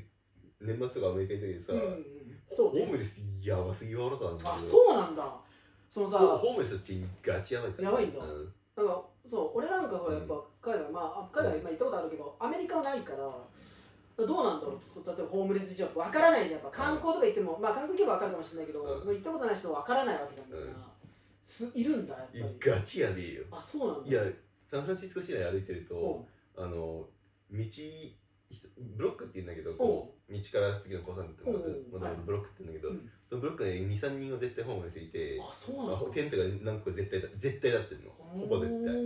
[0.61, 1.87] 年末とかアメリカ行ったけどさ、
[2.57, 4.53] ホームレスやばすぎ笑ったんだけど。
[4.53, 5.37] あそうなんだ。
[5.91, 7.89] そのさホホームレスたちガチやばいから。
[7.91, 8.25] やばいんだ。
[8.25, 8.53] うん。
[8.77, 13.31] なんかそう俺なんかほらやっぱ海外まああ海外まあ行ったことあるけどアメリカはないから
[14.25, 16.63] どうなんだろうってそう例えばホームレス事情とかわからないじゃん。
[16.63, 19.05] やっぱ観光とか行っても、まあ観光行けばわかるかもしれないけど、うん。
[19.05, 20.49] もう行ったことない人はわからないわけじゃん。
[20.49, 20.75] みんな、うん。
[21.45, 22.45] すいるんだやっぱり。
[22.59, 23.45] ガチやべえよ。
[23.51, 24.11] あそうなんだ。
[24.11, 24.23] いや
[24.67, 26.27] サンフランシスコ市内歩いてると、
[26.57, 26.65] うん。
[26.65, 27.07] あの
[27.51, 27.65] 道
[28.97, 36.07] ブロックって言うんだけどこう道から次の交差点ってまうんはいだブロックって言うんだけど、うんそのブロックに23人は絶対ホームレスいてあそうなんだ。
[36.09, 38.11] あテントが何個か絶対だ絶対だってるの。
[38.13, 38.95] ほぼ絶対。
[38.95, 39.03] 対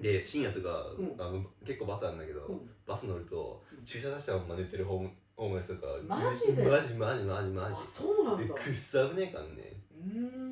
[0.00, 1.14] で深夜とか、うん。
[1.18, 2.70] あの結構バスあるんだけど、うん。
[2.86, 3.84] バス乗るとうん。
[3.84, 6.62] 駐車出したまま寝てるホームホームレスとかマジで？
[6.64, 7.86] マジマジマジマあジ。
[7.86, 8.42] そうなんだ。
[8.42, 9.80] でくっさ危ねえからね。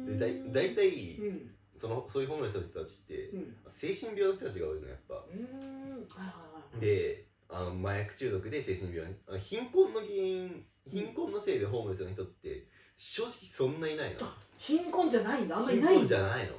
[0.07, 1.51] でだい大体、うん。
[1.79, 3.57] そのそういうホームレスの人たちって、うん。
[3.69, 5.41] 精神病の人たちが多いのやっぱ、うーん。
[5.41, 6.43] はいはいは
[6.79, 14.17] いであの麻薬中毒で精神病あの貧困の原因貧困のせいでホームレスの人って正直そんないないの。
[14.59, 15.57] 貧困じゃないんだ。
[15.57, 16.01] あんまり貧ないんだ。
[16.01, 16.53] 困じゃないの。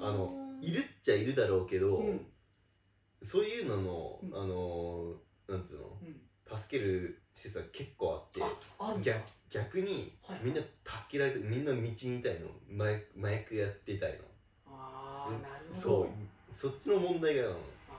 [0.00, 2.26] あのいるっちゃいるだろうけど、うん。
[3.24, 4.34] そういうのの、うん。
[4.34, 5.14] あの
[5.48, 6.20] なんつうのうん。
[6.58, 9.12] 助ける施設は結構あってああるんだ。
[9.12, 10.68] 逆逆にはいみんな助
[11.12, 12.48] けられてみんな道にいたいの
[12.78, 14.18] 麻薬麻薬やってたいの。
[14.66, 16.02] ああなるほそう。
[16.04, 16.08] ど
[16.54, 17.54] そっちの問題がのあ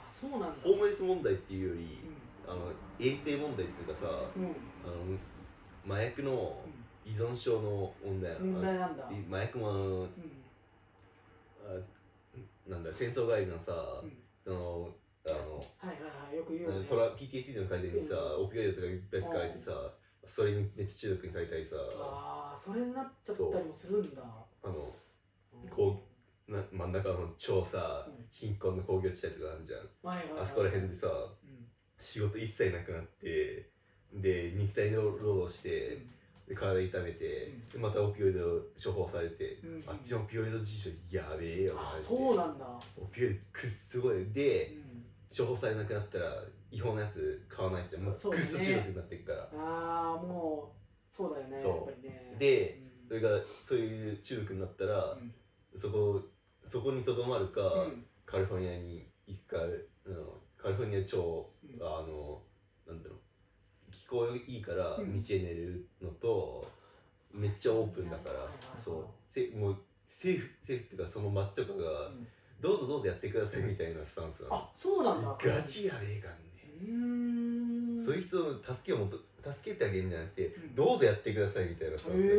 [0.08, 0.48] そうなんだ。
[0.64, 2.00] ホームレス問題っていうより
[2.48, 4.56] うあの衛生問題っていうかさんうん。
[4.86, 6.62] あの麻薬の
[7.06, 9.04] 依存症の問題なの問題なんだ。
[9.04, 10.10] あ麻薬もあのうん。
[11.66, 11.80] あ
[12.68, 14.18] なんだ戦争帰りのさ、うん。
[14.44, 14.90] その
[15.26, 16.86] あのはいはいはいよく言うよね。
[16.90, 19.72] トラ PTSD の改善にさ、オピオイドとかいっぱい使われてさ、
[20.26, 24.22] それにめっちゃ中毒にされたりさ、ああそれになっちゃったりもするんだ。
[24.64, 26.04] あの、うんこ
[26.48, 29.80] う、な真ん中の超さうん、貧困の工業地帯とかあるじゃん。
[30.06, 30.42] はいはいはい。
[30.44, 31.68] あそこら辺でさ、うん。
[31.98, 33.70] 仕事一切なくなって、
[34.14, 36.06] で、肉体労働して、
[36.48, 39.84] で体痛めて、でまたオピオイド処方されて、うん。
[39.88, 42.66] あっちのオピオイド事情やべえよ、あそうなんだ。
[42.98, 44.26] オピオイドくっすごい。
[44.34, 45.06] で、うん。
[45.36, 48.04] 処方されなくなったら違法なやつ買わないじゃん。
[48.04, 52.36] もうくっそ中毒になっていくから、ああもうそうだよねやっぱりね。
[52.38, 53.08] でうん。
[53.08, 53.30] それが
[53.64, 55.80] そういう中毒になったら、うん。
[55.80, 56.22] そこ
[56.66, 58.06] そこにとどまるか、うん。
[58.26, 61.82] カリフォルニアに行くかあのカリフォルニア超、うん。
[61.82, 62.42] あの
[62.86, 63.20] なんだろう
[64.14, 65.10] 気候いいから道うん。
[65.10, 66.68] へ寝れるのと、
[67.34, 68.48] めっちゃオープンだから、
[68.84, 69.06] そう。
[69.34, 72.28] せもう政府政府っていうかその町とかがうん。
[72.62, 74.56] どうぞどうぞやってくださいみたいなスタンスなの。
[74.56, 75.36] あそうなんだ。
[75.38, 79.18] ガチやべえかんうね、そういう人の助けをもと
[79.52, 80.76] 助けてあげるんじゃなくて、うん。
[80.76, 82.30] どうぞやってくださいみたいなスタンスだ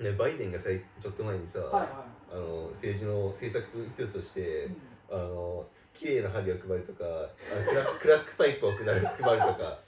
[0.00, 4.76] から、ね、バイデンがさいちょっと前にさ、はいはあの政治の政策の一つとして、い、うん。
[5.10, 7.28] あの綺麗な針を配るとかあの
[7.68, 9.24] クラ クラックパイプを配る配ると
[9.54, 9.80] か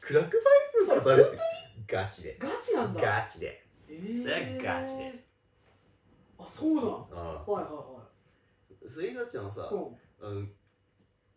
[0.00, 1.38] クラックパイプを配るって
[1.86, 2.36] ガチで。
[2.38, 3.00] ガチなんだ。
[3.00, 3.64] ガチで。
[3.88, 4.22] えー。
[4.22, 5.24] それはガチで。
[6.38, 6.84] あそうなん？
[6.84, 9.74] あはいはいはあそういう人たちのさ、い
[10.26, 10.52] うん。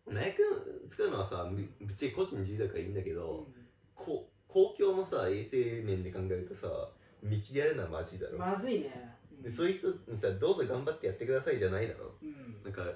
[0.08, 3.46] あの麻薬使うのはさぶぶっちゃけ個人の自由だからいいんだけど、
[3.94, 6.90] こ公共のさ衛生面で考えるとさ道
[7.22, 9.16] でやるのはマジだろ、まずいね。
[9.42, 12.14] でそういう人にさどうぞ頑張ってやってくださいじゃないだろ。
[12.22, 12.62] うん。
[12.64, 12.94] なんか助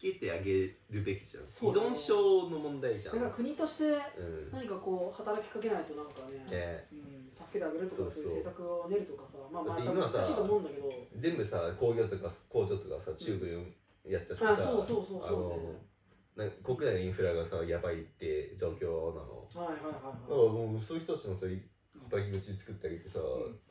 [0.00, 1.88] けてあげるべきじゃん、そうだね。
[1.88, 3.18] 依存症の問題じゃん。
[3.20, 3.84] か国として
[4.18, 4.50] うん。
[4.52, 6.86] 何かこう働きかけないとなんかねね。
[6.92, 8.36] うん、助けてあげるとかそうそううそいう。
[8.36, 10.92] 政策を練るとかさまあまあだって今さ多分難しいと思うんだけど。
[11.16, 13.64] 全部さ工業とか工場とかさ中国に
[14.04, 15.80] やっちゃってさ、あそうそうそうそうね。
[16.36, 19.48] あのなんか国内のインフラがさやばいって状況なの。
[19.54, 21.46] はいはいはいだからはいもうそういう人たちのさ
[22.10, 23.22] 働き口作ってあげてさ、ん。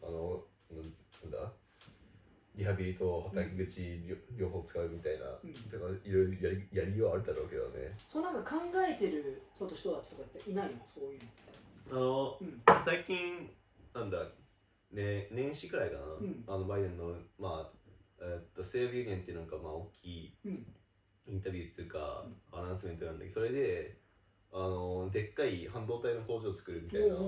[0.02, 1.54] あのなんだ？
[2.56, 5.54] リハビリと働き口両,、両方使うみたいな、うん。
[5.54, 7.94] だからいろいろやりやりようあるだろうけどね。
[8.08, 10.72] そうなんか考えてるちょっと人たちとかっていないの？
[10.94, 11.20] そういう
[11.94, 12.62] のあのうん。
[12.86, 13.50] 最近
[13.94, 14.18] なんだ
[14.92, 16.44] ね年始くらいかな、ん。
[16.48, 17.72] あのバイデンのまあ
[18.22, 20.66] えーっとセーブユニオンっていうなんかまあ大きいうん。
[21.28, 23.98] インタビューっていうか、アナウンスメントなんだけどそれで
[24.54, 27.26] あのでっかい半導体の工場を作るみたいな発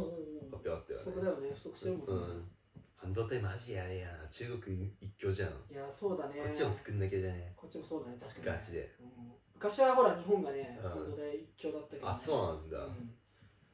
[0.54, 1.04] 表あったよね。
[1.04, 1.50] そこだよね。
[1.54, 2.44] 不足してるもんね、うん
[3.08, 6.42] 半導体マジやべえやな中国一強じゃん、いやそうだね。
[6.44, 7.54] こっちも作んなきゃじゃね。
[7.56, 8.18] こっちもそうだね。
[8.20, 8.92] 確かにガチで。
[9.00, 9.08] うん。
[9.56, 10.90] 昔はほら日本がねうん。
[10.90, 13.16] 半導体一強だったけど、ね、あそうなんだ、ん。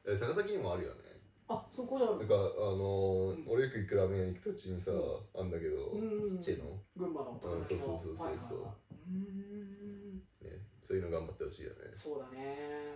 [0.06, 1.18] え高崎にもあるよね。
[1.48, 3.44] あそう工場あるなんかあのーうん。
[3.48, 6.30] 俺よく行くラーメン屋に行く途中にさ、うあんだけど、うん。
[6.30, 6.78] ちっちゃいの。
[6.96, 7.34] 群馬の。
[7.42, 8.26] 高崎のうんそうそうそうそう。
[8.26, 8.70] はいはいは
[9.10, 10.46] い。
[10.46, 11.90] ねそういうの頑張ってほしいよね。
[11.92, 12.94] そうだね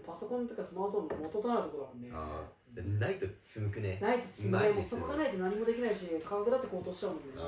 [0.00, 2.10] パソコンとかスマートフォンの元となるところだもんね。
[2.12, 3.98] ああでないとつむくね。
[4.00, 7.28] ないと積んでマジもうそこがないと何もできないし価格だって高騰しちゃうもんね。
[7.36, 7.40] あ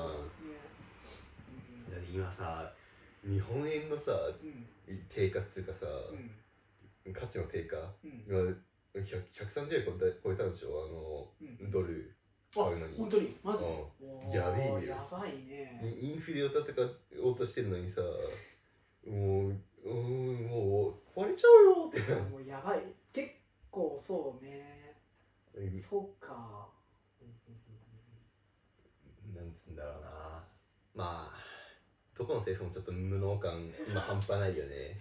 [0.44, 0.54] ね。
[1.90, 2.72] だって今さ
[3.24, 4.66] 日本円のさうん。
[5.08, 5.86] 低下っていうかさ、
[7.04, 7.12] うん。
[7.12, 8.24] 価値の低下うん。
[8.28, 8.38] 今
[8.94, 10.68] 100 130円超えた超えたんでしょ？
[10.80, 11.66] あうん。
[11.66, 12.14] のドル。
[12.54, 12.96] 買うのに。
[12.96, 13.36] 本当に？
[13.42, 13.64] マジ？
[14.32, 14.80] やべえよ。
[14.80, 15.82] やばいね。
[16.00, 16.62] インフレを戦
[17.22, 18.00] おうとしてるのにさ
[19.06, 22.00] もううーんもう割れちゃうよって。
[22.30, 22.82] もうやばい。
[23.12, 23.30] 結
[23.70, 24.94] 構そうね。
[25.74, 26.68] そうか。
[29.34, 30.10] なんつうんだろうな。
[30.94, 31.36] まあ
[32.16, 34.98] どこの政府もちょっと無能感今半端ないよね。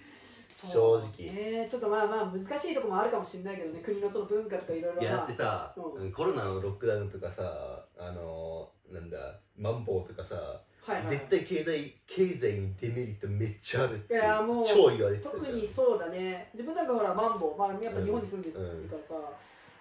[0.53, 1.33] 正直。
[1.33, 3.81] ねちょっとまあまあ難しいところもあるかもしれないけどね。
[3.81, 6.11] 国のその文化とかいろいろいやだってさ、うん。
[6.13, 9.17] コロナのロックダウンとかさあのなんだ
[9.57, 11.07] マンボウとかさ、はいはい。
[11.07, 16.49] 絶対経済経済にデメリットめっちゃあるっていやもう超言われて特にそうだね。
[16.53, 18.55] 自分なんかほらマンボウ、まあ、やっぱ日本に住んでる
[18.87, 19.15] からさ、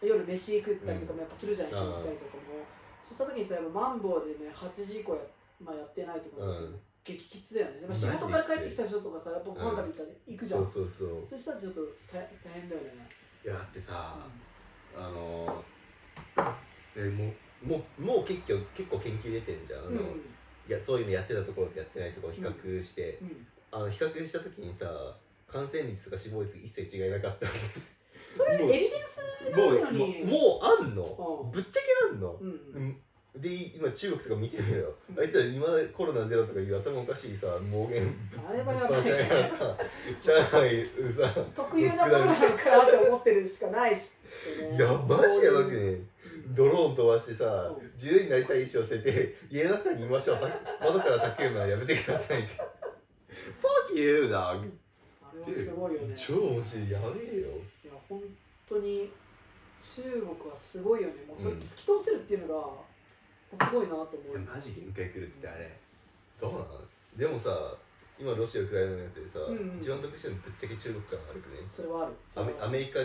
[0.01, 1.75] 夜飯食ったりとかもやっぱするじゃん、うん。
[1.75, 2.43] 一緒に行ったりとかも、
[3.05, 5.21] そうした時にさやっぱマンボウでね8時以降や,、
[5.61, 6.41] まあ、やってないとか
[7.05, 11.09] 激きつだよね、まあ、仕事から帰ってきた人とかさやっぱご飯食べたり行くじゃん、そうそうそう。
[11.29, 12.89] そういう人たちちょっと大大変だよね、
[13.45, 14.17] いやだってさ、
[14.97, 15.63] あの
[16.97, 20.35] えもうもうもう結構結構研究出てんじゃん、あのうんうん
[20.69, 23.47] いやそういうのやってたところとやってないところを比較して、うん。
[23.71, 24.87] あの比較した時にさ
[25.47, 27.47] 感染率とか死亡率一切違いなかった。
[28.33, 30.25] それエビデンスがあるのに。
[30.25, 31.03] もうもうあんの。
[31.03, 32.97] うぶっちゃけあんの、んうんうん。
[33.41, 35.21] で今中国とか見てみろよ、うん。
[35.21, 39.03] あいつら今コロナゼロとかいう頭おかしいさ妄言ぶあれはやばい。
[39.03, 39.09] さ
[40.23, 44.13] 上海さ特有なものなのかなって思ってるしかないし、
[44.77, 45.77] いやマジやばくね。
[45.77, 46.09] うん
[46.49, 47.45] ドローン飛ばしてさ
[47.79, 47.83] う。
[47.83, 50.39] ん自由になりたい意思を捨てて 家の中にいましょう。
[50.39, 50.49] さ
[50.81, 52.51] 窓から叫ぶのはやめてくださいって。
[53.91, 54.61] Fuck you だあれ
[55.41, 56.15] はすごいよね。
[56.17, 56.91] 超面白い。
[56.91, 57.49] やべえよ。
[57.85, 58.23] いや本
[58.67, 59.11] 当に
[59.79, 61.15] 中国はすごいよね。
[61.27, 62.85] もうそれ突き通せるっていうの
[63.59, 64.39] が、すごいなと思う。
[64.39, 65.71] マジ限界来るってあれ。
[66.41, 66.81] どうなの？
[67.17, 67.77] でもさ
[68.19, 69.79] 今ロシアウクライナのやつでさ、うんうん。
[69.79, 71.59] 一番得してるのぶっちゃけ中国感悪くね？
[71.69, 72.15] それはある。
[72.37, 73.01] アメアメリカ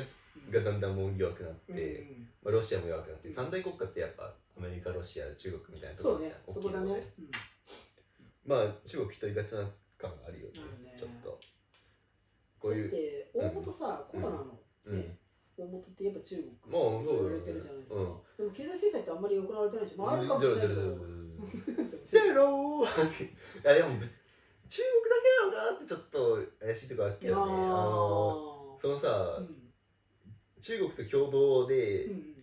[0.51, 1.75] がだんだんもう弱くなって、う
[2.13, 3.35] んまあ、ロシアも弱くなって、うん。
[3.35, 6.53] 三大国家ってやっぱアメリカロシア中国みたいなとこそうねろじゃん。
[6.53, 7.01] そこだ大きいので。
[7.01, 7.31] ね、うん。
[8.45, 11.39] まあ中国一人勝ちな感があるよねねちょっと。
[12.59, 14.99] こういうだって大元さ、コロナの、うん。
[14.99, 15.17] ね
[15.57, 17.13] 大元って言えば中国まあそうだよね。
[17.13, 18.07] 言われてるじゃないですか、うん。
[18.07, 20.73] でも経済制裁ってあんまり行われてないし、まあ、あるかもしれないけど、
[22.03, 23.29] ゼローい
[23.63, 24.07] やでもぶ
[24.69, 27.51] 中国だけなのかなってちょっと怪しいとこあるけどね。
[27.51, 29.68] あのそのさ、うん
[30.61, 32.35] 中国と共同で、うん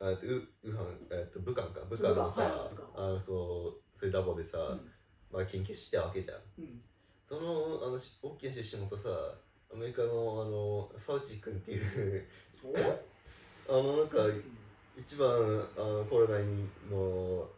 [0.00, 1.80] あとウウハンえっと武漢か。
[1.88, 2.12] 武漢。
[2.12, 2.50] のさ、はい
[2.96, 4.90] あのこうそういうラボでさ、うん。
[5.32, 6.36] まあ、研究してたわけじゃん。
[6.58, 6.80] うん。
[7.26, 9.08] そのあのし大きな出身元さ
[9.72, 10.12] アメリカのあ
[10.44, 12.24] のファウチ君っていう
[13.68, 14.18] あのなんか
[14.96, 15.28] 一番
[15.76, 16.38] あのコロナ
[16.90, 17.48] の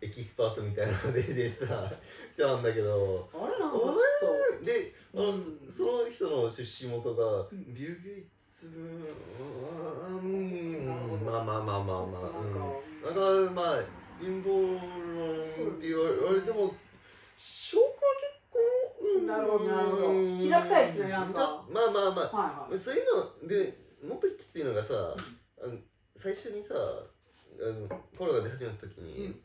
[0.00, 1.92] エキスパートみたいなので 出てた
[2.34, 3.28] 人なんだけど。
[3.32, 3.58] あれ？
[3.58, 5.40] なんかちょっであの、うん。
[5.70, 7.72] その人の出身元が、うん。
[7.74, 8.26] ビル・ゲイ
[8.62, 10.86] ツうん。
[10.86, 12.54] なるほどまあまあまあまあとまあうん、
[13.04, 13.82] なんかまあ
[14.20, 14.78] 陰謀論
[15.38, 16.74] って言われても
[17.36, 17.90] 証拠は
[18.22, 18.58] 結構、
[19.18, 25.14] うんなるほどなるほどうんひどくさいっすねなんかまあまあまあはいはいそういうのでもっときついのがさ、
[25.62, 25.78] あの
[26.16, 29.36] 最初にさあのコロナで始まった時に、うん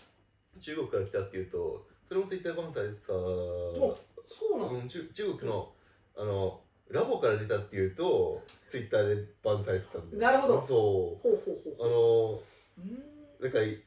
[0.60, 5.70] 中国から来たっていうとそれもツイッターバンされてたおそうなのうん中中国の
[6.18, 10.22] あのラボから出たっていうとツイッターでバンされてたんだよ。
[10.24, 10.62] なるほど。
[10.62, 11.88] そほうほうほう。
[11.88, 12.42] あの
[12.78, 13.04] ううん。
[13.42, 13.84] なんかい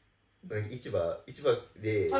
[0.48, 2.16] なんか市場市場でコ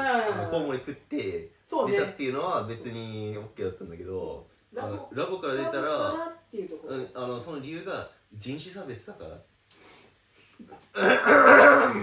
[0.59, 1.53] ウモリ食って
[1.89, 6.97] 出たっていうのは別に OK だったんだけど、あラボのラボから出たらっていうところ。
[6.97, 9.31] うん、あのその理由が人種差別だから。
[9.31, 9.39] な
[11.95, 12.01] る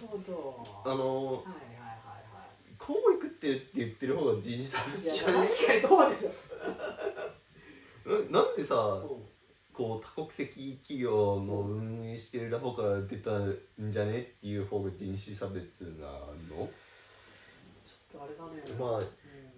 [0.00, 0.64] ほど。
[0.84, 2.46] あのはいはいは
[2.78, 5.46] コウモリ食ってるって言ってる方が人種差いはい別じゃない？
[5.46, 6.28] 確かにそうでしょ
[8.70, 9.26] さうん。
[9.72, 13.56] こう多国籍企業の運営してるラボから出たん
[13.90, 16.28] じゃねっていう方が人種差別なの？
[16.52, 18.60] ちょっとあれだね。
[18.78, 19.06] まあうん。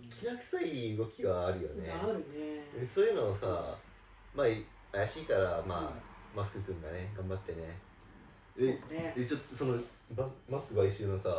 [0.09, 1.91] きな臭い動きがあるよね。
[1.91, 2.63] あるね。
[2.79, 3.75] でそういうのをさ
[4.35, 4.47] まあ
[4.93, 7.59] 怪しいからまあ、マスク君がね頑張ってね。
[8.55, 9.15] そうですね。
[9.17, 9.79] でちょっとその
[10.13, 11.31] バマスク買収のさ、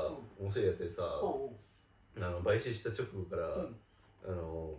[0.41, 2.23] 面白いやつでさ、うんうん。
[2.23, 3.77] あの買収した直後から、うん。
[4.25, 4.73] あの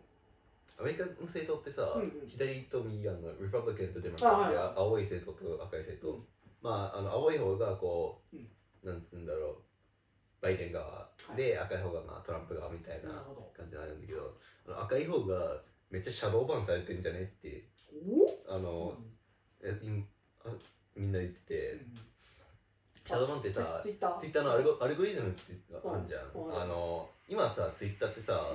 [0.80, 2.28] アメリカの政党ってさ、うんうん。
[2.28, 6.24] 左と右があのリパブリカンとデモクラで、あはい青い政党と赤い政党、うん。
[6.62, 8.48] まああの青い方がこう、うん。
[8.82, 9.56] なんつうんだろう。
[10.44, 13.08] バイデン側で、赤い方がまあトランプ側みたいな
[13.56, 15.56] 感じになるんだけどあの赤い方が
[15.90, 17.64] めっちゃシャドーバンされてんじゃねって
[18.46, 18.98] あおの、
[19.62, 20.04] えい
[20.44, 20.50] あ
[20.94, 21.80] みんな言ってて、
[23.06, 24.18] シャドーバンってさツイッター。
[24.20, 25.40] ツイッターのアルゴアルゴリズムって
[25.72, 26.50] あるじゃん、うん。
[26.50, 26.62] うん。
[26.62, 28.52] あの今さツイッターってさ、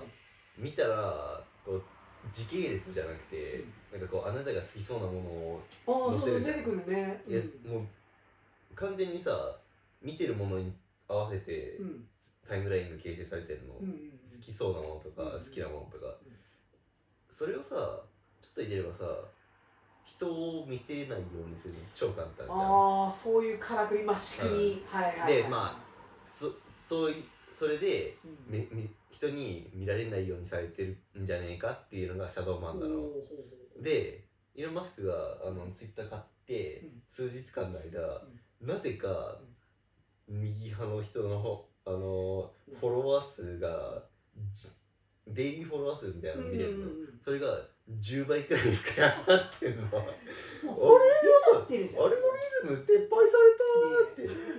[0.60, 1.84] 見たらこう
[2.32, 6.58] 時系列じゃなくて、なんかこうあなたが好きそうなものを、ああそう載せるじゃん。
[6.58, 7.24] 出てくるね。
[7.28, 9.56] いやもう完全にさ
[10.02, 10.72] 見てるものに
[11.08, 11.78] 合わせて
[12.48, 16.14] タイムラインが形成されてるの、うんうん好きそうなものとか、うん好きなものとか、うん。
[17.30, 17.82] それをさちょ
[18.52, 19.06] っと入れればさ
[20.06, 21.80] 人を見せないようにするの。
[21.94, 22.60] 超簡単じゃん。
[22.60, 24.84] ああそういうからくりまあ仕組み。
[24.90, 25.82] はいはいはいでま
[26.26, 26.52] そ
[26.88, 27.24] そうい
[27.60, 28.60] それでうん。
[28.60, 32.95] めめ人に見られないようにされてるんじゃねえかっていうのがシャドーマンなの。
[32.95, 33.19] ほうほうほ
[33.82, 33.84] う。
[33.84, 34.24] で
[34.56, 35.13] イーロン・マスクが
[35.45, 37.02] あのツイッター買ってうん。
[37.10, 38.22] 数日間の間、
[38.62, 39.39] なぜか
[40.28, 44.04] 右派の人のあのフォロワー数が
[44.54, 44.69] じ
[45.28, 47.48] デイリーフォロワー数みたいなの見れるの、うんうんうんそれが
[48.00, 49.82] 10倍くらい膨らまってんの。
[49.84, 52.06] もうそれ出ちゃってるじゃん。
[52.06, 52.22] アルゴ
[52.65, 54.50] リズム撤廃されたーって。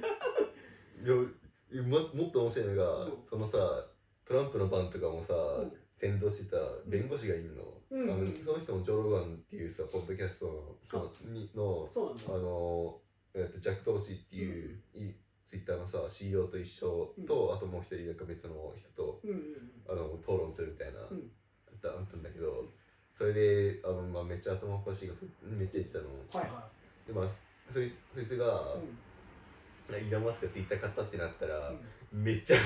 [1.02, 1.39] いや
[1.72, 3.12] まもっと面白いのが、うん。
[3.28, 3.59] そのさ
[4.24, 5.72] トランプの番とかもさ、ん。
[6.00, 6.56] 先導してた
[6.87, 8.11] 弁護士がいるの,、うん。
[8.11, 12.22] あのその人もジョー・ロガンっていうさポッドキャストの人にのそうなんだ。
[12.35, 12.96] あの、
[13.35, 15.12] えっと、ジャック・トロシーっていう、い
[15.46, 21.30] ツイッターのさ CEO と一緒と、あともう一人なんか別の人とうんうんあの討論するみたいな、うん。
[21.68, 22.64] あったあったんだけど
[23.12, 26.09] それであの、まあ、めっちゃ頭おかしいことめっちゃ言ってたの。
[26.33, 26.64] はいは
[27.06, 27.28] でまあ
[27.68, 28.96] そいそいつが、いうん
[29.98, 31.70] イーロン・マスクがツイッター買ったってなったら、
[32.12, 32.22] うん。
[32.22, 32.57] めっちゃ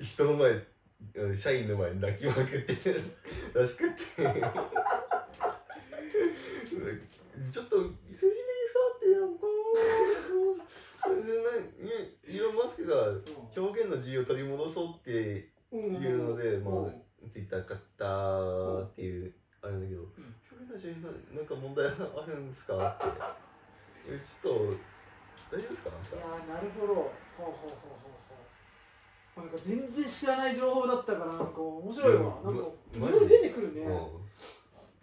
[0.00, 0.62] 人の前
[1.34, 2.74] 社員の前に泣きまくって
[3.54, 3.98] らしくって。
[7.52, 8.34] ちょっと政治的に
[8.72, 9.46] 不ってやんか。
[11.04, 11.50] それでな
[11.80, 12.96] イイーロン・マスクが
[13.56, 16.88] 表現の自由を取り戻そうってうんいうので、まうん。
[16.88, 16.92] あ
[17.30, 20.16] ツイッター買ったっていうあれだけど、表
[20.60, 21.90] 現の自由にななんか問題あ
[22.26, 23.06] るんですかって。
[24.10, 24.97] えちょっと
[25.50, 25.90] 大丈夫ですか？
[25.90, 26.94] いやーなるほど。
[26.94, 27.02] ほう
[27.38, 28.36] ほうほうほうほ
[29.36, 29.40] う。
[29.40, 33.90] なんか全然知らない情報だったからなんか面白いわ、うんなんかいまろいろ出てくるね、うん。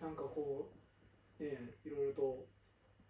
[0.05, 0.69] なんかこ
[1.39, 2.45] うねいろいろと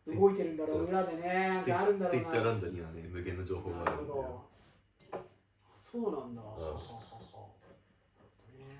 [0.07, 2.21] 動いてるんだろう裏でねなんかあるんだろうな。
[2.21, 4.45] ツイッターランドにはね無限の情報があなるるんだよ。
[5.73, 6.51] そうなんだ、はん。
[6.51, 6.77] ははは
[8.59, 8.75] ね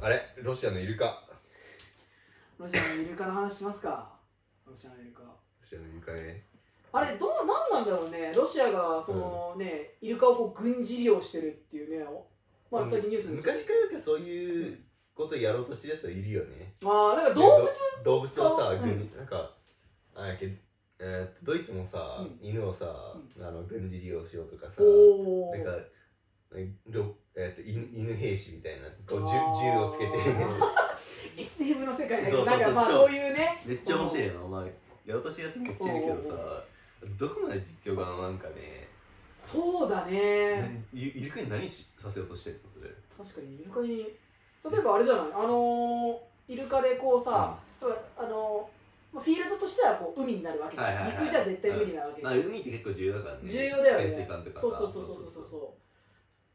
[0.00, 0.34] あれ？
[0.42, 1.24] ロシアのイルカ。
[2.58, 4.17] ロシアのイルカの話しますか
[4.68, 5.22] ロシアのイルカ。
[5.22, 5.28] ロ
[5.64, 6.44] シアのイルカね
[6.92, 8.32] あれどうなんなんだろうね。
[8.34, 12.04] ロシアがそのね、イルカをこう軍事利用してるっていうね
[12.70, 14.78] まあ最近ニュースに昔からなんかそういう
[15.14, 16.74] ことやろうとしてるやつはいるよね。
[16.84, 17.68] ああなんか動物
[18.04, 18.80] 動物をさうん。
[18.80, 19.50] 軍になんか
[20.14, 20.56] あやけ
[21.00, 22.38] えー、ドイツもさ、うん。
[22.42, 25.84] 犬をさ、うあの軍事利用しようとかさなんか
[26.56, 30.18] えろえー、と犬犬兵士みたいなこう銃をつけて
[31.42, 33.60] SF の世界だけどなんかまあそういうね。
[33.66, 34.44] めっちゃ面白いの。
[34.44, 34.64] お前
[35.06, 36.64] やろうとしてるやつめっちゃいるけどさ
[37.18, 38.88] どこまで実用がなんかね。
[39.38, 40.60] そうだね。
[40.92, 42.90] なイイルカに何しさせようとしてるのそれ。
[43.16, 43.98] 確かにイルカに。
[44.70, 45.26] 例えばあれじゃない？
[45.32, 51.12] あのー、イルカでこうさ、あのーまあフィールドとしてはこう海になるわけじゃん、はいはいはい。
[51.24, 53.40] 陸じゃ絶対無理なわけじゃん、あ海って結構重要だからね。
[53.48, 54.04] 重要だよね。
[54.04, 54.60] 潜水艦とかさ。
[54.60, 55.87] そうそうそうそうそうそう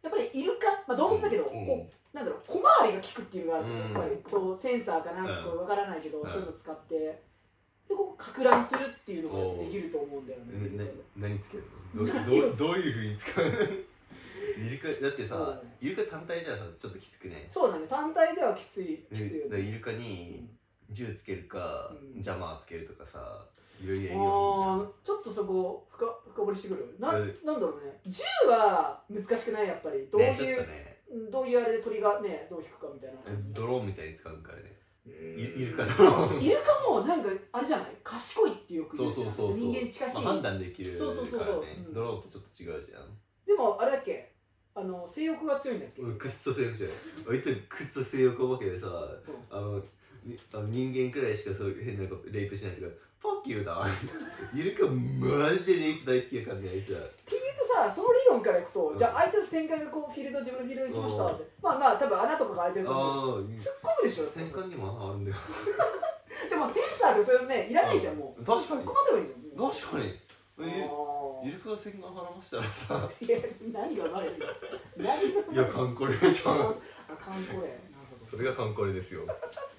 [0.03, 3.93] やっぱりイルカ、まあ、動物だけど、うんこうなんだろう小回りが効くっていうのがあるじゃん、うん。
[3.93, 6.29] やっぱりそうセンサーかなんかこうわからないけど、うん。
[6.29, 6.95] そういうの使って。
[7.89, 10.77] でここかく乱するっていうのができると思うんだよね。
[11.17, 12.05] な何つけるの？
[12.05, 13.45] どどどういうふうに使う？
[13.45, 13.51] の
[14.65, 17.87] イルカだってさ、うんイルカ単体じゃさちょっときつくねそうだね。
[17.87, 20.47] 単体ではきついきついよだからイルカに
[20.91, 22.21] 銃つけるか、うん。
[22.21, 23.45] ジャマーつけるとかさ
[23.83, 24.13] いろいろや。
[24.13, 26.95] るあよーちょっとそこ深深掘りしてくる？
[26.99, 27.35] な,、うん。
[27.43, 27.99] なんだろうね。
[28.05, 30.07] 銃は難しくないやっぱり。
[30.11, 30.97] どういう、っとね。
[31.31, 33.19] どういうあれで鳥がねどう引くかみたいな
[33.53, 34.77] ドローンみたいに使うからね。
[35.05, 35.39] うん。
[35.39, 36.41] イイルカドローン。
[36.41, 37.87] イルカもなんかあれじゃない？
[38.03, 39.35] 賢いってよく言そううじゃん。
[39.35, 41.15] そうそうそう人間近しい、まあ、判断できるからね。
[41.15, 41.63] そうそうそうそう。
[41.87, 41.93] うん。
[41.93, 43.07] ドローンとちょっと違うじゃん。
[43.45, 44.31] でもあれだっけ？
[44.75, 46.95] あの性欲が強いんだっけ、俺クッソ性欲じゃない。
[47.29, 48.87] あいつクッソ性欲お化けでさ
[49.51, 49.77] あの
[50.23, 52.87] にあの人間くらいしかそういう変なことレイプしないとか
[53.23, 53.87] ファッキューだ
[54.53, 65.37] イルカマジでレイプ大好きやからねあいつらっていうとさその理論からいくと、じゃあ相手の旋回がこうフィールド自分のフィールドに行きましたって、まあまあ多分穴とかが開いてると思う突っ込むでしょ戦艦にも穴あるんだよ。
[66.49, 68.39] じゃあもうセンサーでそれねいらないじゃんもう。
[68.39, 68.45] うん。
[68.45, 68.81] 確かに。
[68.81, 69.71] 突っ込ませばいいじゃん。
[69.71, 70.03] 確かに。
[70.03, 72.57] イあイルカが戦艦払ました。
[72.57, 73.39] らさーいや
[73.71, 74.45] 何が生まれるの？
[74.97, 78.29] 何がいやカンコレでしょあ観光やなるほど。
[78.29, 79.21] それがカンコレですよ。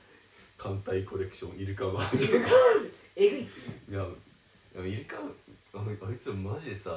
[0.57, 2.41] 艦隊コレクションイルカバーイジョン。
[2.41, 4.05] ルカマジえぐいっすね、いや
[4.75, 6.91] でもイルカあのあいつらマジでさ、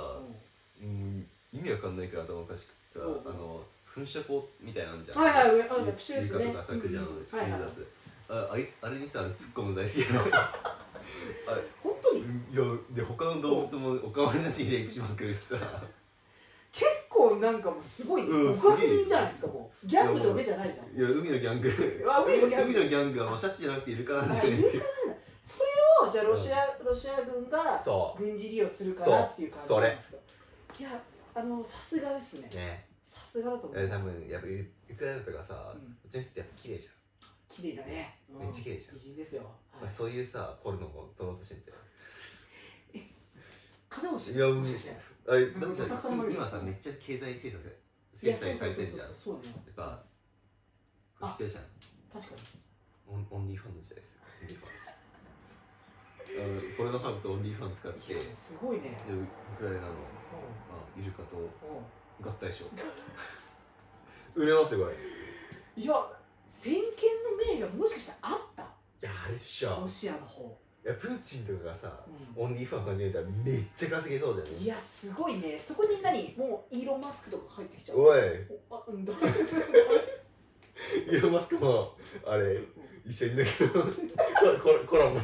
[0.82, 3.10] うん、意味わかんないから頭おかしくてさ、う。
[3.10, 3.64] んあの
[3.96, 5.18] 噴射口みたいなんじゃん。
[5.20, 6.44] はいはい上あプシューってね。
[6.46, 7.38] イルカとか咲くじゃん、うんうん。
[7.38, 7.62] はいはい。
[8.30, 10.22] ああいつあれにさ突っ込むの大好きやな
[11.82, 12.22] 本当に？
[12.22, 12.62] いや
[12.96, 15.56] で他の動物もおかわりなしにレイプしまくるしさ。
[16.72, 19.88] 結構なんかもうすごいうん極悪人じゃないですかもう。
[19.88, 20.96] ギャングと目じゃないじゃん。
[20.96, 21.72] いや海のギャング。
[22.12, 22.74] あ海のギャング。
[22.74, 24.70] 海のギャングはまあシャチじゃなくてイルカなんじゃあないっていう。
[24.70, 24.92] イルカなんだ。
[24.92, 25.07] それ
[26.08, 30.18] をじゃあロシアロシア軍がそ軍事利用するかなっていう感じなんですか？
[30.80, 30.90] いや
[31.36, 32.50] あのさすがですね。
[32.52, 32.86] うね。
[33.06, 33.80] さすがだと思う。
[33.80, 36.10] え多分やっぱウクライナとかさ、うん。
[36.10, 36.90] ちの人ってやっぱ綺麗じ
[37.50, 38.96] 綺麗だね、うんめっちゃ綺麗じゃん。
[38.96, 41.78] 美人ですよ、ゃん、はい、そういうさポルノも撮ろうとしてんじゃん。
[43.90, 44.40] 風もしい？
[44.40, 44.98] やもしかして？
[45.26, 47.78] 今さめっちゃ経済政策
[48.20, 49.00] 制裁されてんじゃん。
[49.00, 49.54] やっそうそうそう。
[49.66, 50.04] そうぱ
[51.22, 51.64] あ必要じゃん。
[52.14, 52.42] 確かに。
[53.08, 54.72] オンオンリーファンの時代です よオンリーファン
[56.17, 58.98] あのこれのハブとオンリーファン使ってすごいね。
[59.10, 59.92] ウクライナのう
[60.72, 61.38] あイルカと
[62.22, 62.68] 合体しよ
[64.36, 64.96] う売れますよこれ。
[65.82, 65.94] いいや
[66.50, 68.62] 先見の明がもしかしたらあった？
[69.08, 69.80] やあれっしょ。
[69.82, 70.44] ロシアの方、
[70.84, 71.88] いやプーチンとかがさ
[72.36, 75.58] うオンリーファン始めたらめっちゃ稼げそうだよん、いねやすごいね。
[75.58, 76.34] そこに何？
[76.38, 78.00] もうイーロン・マスクとか入ってきちゃう？
[78.00, 78.20] おい。
[78.70, 79.14] おあうんだ
[81.08, 81.94] イーロン・マスクも
[82.26, 82.60] あれ
[83.06, 83.84] 一緒にだけど
[84.88, 85.20] コラボ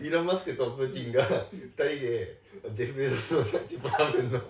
[0.00, 1.22] イーロン・マスクとプーチンが
[1.52, 2.40] 二人で
[2.72, 4.40] ジェフ・ベゾスのシャチポラーメンの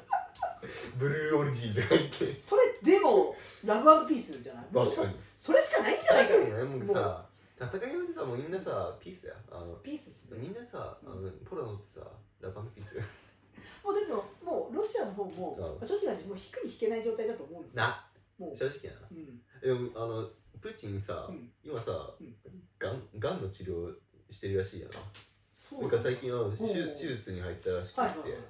[0.97, 2.35] ブルーオリジンとか言って。
[2.35, 4.65] それでもラブピースじゃない？
[4.73, 5.17] 確かに。
[5.37, 6.33] それしかないんじゃないか？
[6.33, 7.27] 確かにねもうさ
[7.61, 12.07] 戦いやめてさもうみんなさピースやあのピースみんなさあのポロノってさ
[12.41, 12.97] ラバンドピース。
[13.85, 15.87] もうでももうロシアの方も、うん。
[15.87, 17.83] 正直な話もう引くに引けない状態だと思うんですよ。
[17.83, 18.05] な。
[18.39, 19.01] もう、正直な。
[19.11, 20.29] うん、でもあの
[20.61, 21.51] プーチンさ、うん。
[21.65, 22.37] 今さ、うん。
[22.79, 23.95] がんがんの治療
[24.31, 24.95] してるらしいやな。
[25.53, 28.41] そなんか最近は手手術に入ったらしくて、はいはいはい。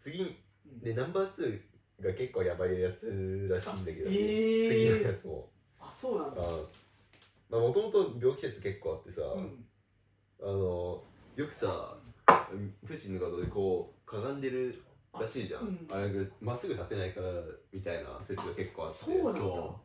[0.00, 0.24] 次う
[0.68, 5.48] んでナンバー2が結構やばいやつらしいんだけど、あえー次のやつも。
[5.80, 6.42] あそうなんだ。
[6.42, 6.44] あ
[7.48, 9.64] まあもともと病気説結構あってさ、うん。
[10.42, 11.02] あの
[11.36, 11.96] よくさ
[12.86, 14.82] プーチンの顔でこうかがんでる
[15.18, 15.86] らしいじゃん、うん。
[15.90, 17.28] あれがまっすぐ立てないから
[17.72, 19.04] みたいな説が結構あって。
[19.04, 19.80] そ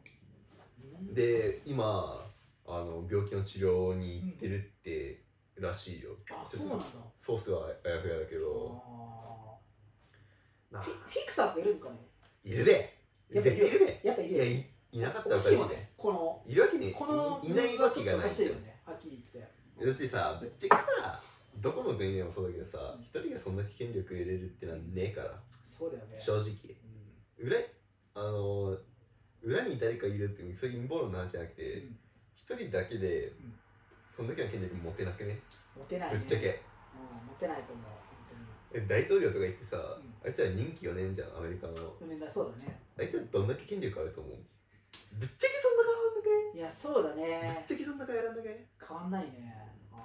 [1.12, 1.16] う。
[1.16, 2.26] で今
[2.74, 5.24] あの病気の治療に行ってるって
[5.60, 6.86] らしいよ、あそうなんだ。
[7.20, 8.82] ソースはあやふやだけど。
[10.72, 11.96] フィフィクサーとかいるんかね？
[12.46, 12.72] いるべ。
[12.72, 12.84] やっ
[13.36, 14.02] ぱ絶対いるべ。
[14.04, 14.50] やっぱいるよね。
[14.50, 15.92] いやいいなかったおらおかしいよね。
[15.98, 18.80] このいるわけねこのいいないわけがおないかしいよね。
[18.86, 19.86] はっきり言って。
[19.86, 21.22] だってさぶっちゃけさ
[21.58, 25.40] どこの国でもそうだけどさ一人がそんな権力入れるってのはねえから。
[25.66, 26.18] そうだよね。
[26.18, 26.44] 正直。
[27.40, 27.48] うん。
[27.48, 27.58] 裏
[28.16, 28.78] あの
[29.44, 31.98] 裏に誰かいるってそういう陰謀論の話じゃなくてうん
[32.46, 33.32] 一人だけで
[34.16, 34.28] そん。
[34.28, 35.40] だけの権力持てなくね？
[35.78, 36.48] モテない、ね、ぶっちゃけ。
[36.48, 37.86] うんモテないと思う
[38.74, 39.82] え大統領とか言ってさ、ん。
[40.26, 41.74] あいつら任期4年じゃんアメリカの。
[41.76, 42.80] 本当に4年だそうだね。
[43.00, 44.36] あいつらどんだけ権力あると思う？
[45.20, 46.60] ぶっちゃけそんな変わんなくね？
[46.60, 48.68] いやそうだぶっねちゃけそんな変わらんなくね？
[48.80, 49.56] 変わんないね。
[49.92, 49.98] あ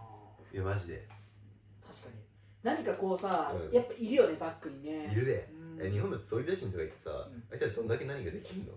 [0.53, 1.07] いやマジで。
[1.07, 2.23] ー確かに。
[2.63, 3.73] 何かこうさ、うん。
[3.73, 5.11] やっぱいるよねバックにね。
[5.13, 5.87] いるで、うん。
[5.87, 7.15] え日本だって総理大臣とか言ってさ、ん。
[7.53, 8.73] あいつらどんだけ何ができんの？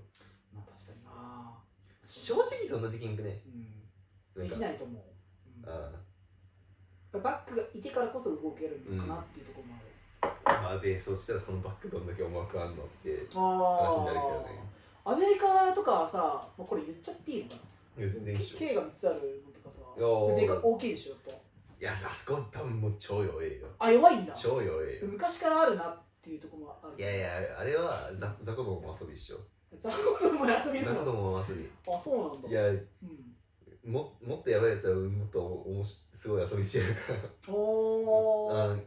[0.53, 0.98] まあ確かに。
[0.98, 0.98] な
[2.09, 3.39] 正直そんなできんくね？
[4.35, 5.03] うん、できいないと思う、
[5.67, 5.73] うん。
[5.73, 5.91] あ
[7.11, 9.79] バックがいてからこそ動けるのかなっていうところも
[10.21, 14.69] ある、あまあでそしたらそのバックどんだけ重くあんのってあ話になるけどね。
[15.05, 17.55] アメリカとかはさもうこれ言っちゃっていいのか
[17.97, 19.79] いや全然いいっしょ K が3つあるのとかさ。
[20.35, 21.39] でか大きいでしょやっ
[21.81, 23.67] いやさあそこ多分もう超弱えよ。
[23.79, 24.33] ぱあ弱いんだ。
[24.33, 25.07] 超弱えよ。
[25.07, 27.01] 昔からあるなっていうところもある。
[27.01, 27.29] いやいや
[27.59, 29.37] あれはザザコども遊びっしょ
[29.77, 32.49] ザコどもの遊びザコどなのも遊びあそうなんだ。
[32.49, 37.53] いやうん、ももっとやばいやつはもっとおもしすごい遊びしてるから。
[37.53, 38.63] おー。
[38.63, 38.79] あの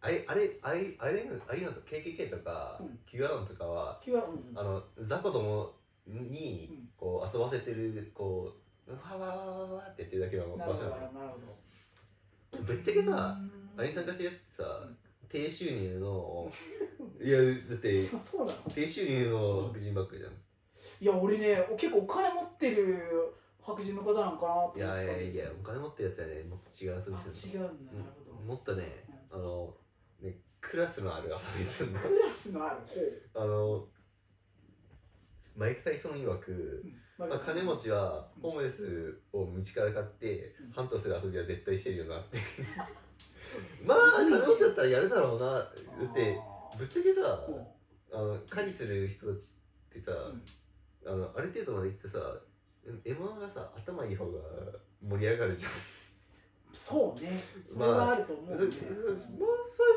[0.00, 2.98] あれあれあれあれああいうのと KKK とか、うん。
[3.06, 4.22] Q アノンとかはうんうん。
[4.54, 5.72] あのザコども
[6.06, 6.88] にうん。
[6.96, 8.52] こう遊ばせてるこ
[8.86, 13.70] うわわわわわってやってるだけの場所なのなるほどぶっちゃけさうん。
[13.76, 14.96] あれに参加してるやつってさ、うん
[15.28, 16.50] 低収入の。
[17.22, 18.58] いやだってあそうなの？
[18.74, 20.32] 低収入の白人ばっかりじゃん。
[21.00, 22.98] いや俺ね結構お金持ってる
[23.60, 27.92] 白人の方なんかなと思っていたやいやいやお金持ってるやつはねもっと違う遊びあする違うんだ。
[27.92, 28.38] なるほど。
[28.38, 29.76] うんもっとねあの
[30.20, 31.98] ねクラスのある遊びするの。
[31.98, 33.30] クラスのある？
[33.34, 33.88] あの
[35.56, 36.84] マイク・タイソン曰く、
[37.16, 40.70] 方まあ、金持ちはホームレスを道から買ってうん。
[40.70, 42.36] ハントする遊びは絶対してるよなって
[43.84, 46.38] まあ金持ちだったらやるだろうなだって
[46.78, 47.40] ぶっちゃけさ
[48.12, 49.54] あの狩りする人たち
[49.90, 50.12] ってさ、
[51.06, 52.18] あのある程度まで行ってさ
[53.04, 54.40] M1 がさ頭いい方が
[55.02, 55.72] 盛り上がるじゃん。
[56.72, 57.42] そうね。
[57.64, 58.56] それはあると思うね。
[58.56, 58.68] まあ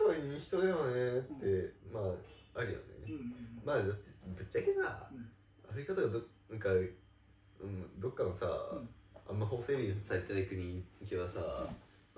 [0.08, 5.30] 裁判に人だよねって、まああるよね、うんうんまあだってぶっちゃけさ、うん。
[5.70, 8.90] アフリカとかどなんか、うん、どっかのさ、うん。
[9.30, 11.68] あんま法整備されてない国行けばさ、まあ、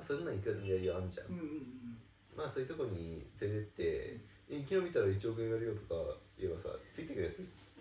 [0.03, 1.97] そんなんいくらでもやりようあんじゃん、うんうんうん。
[2.35, 4.17] まあそういうとこに連れてって、
[4.49, 7.35] 生き延びたら1億円やるよとか言えばさついてくるやつ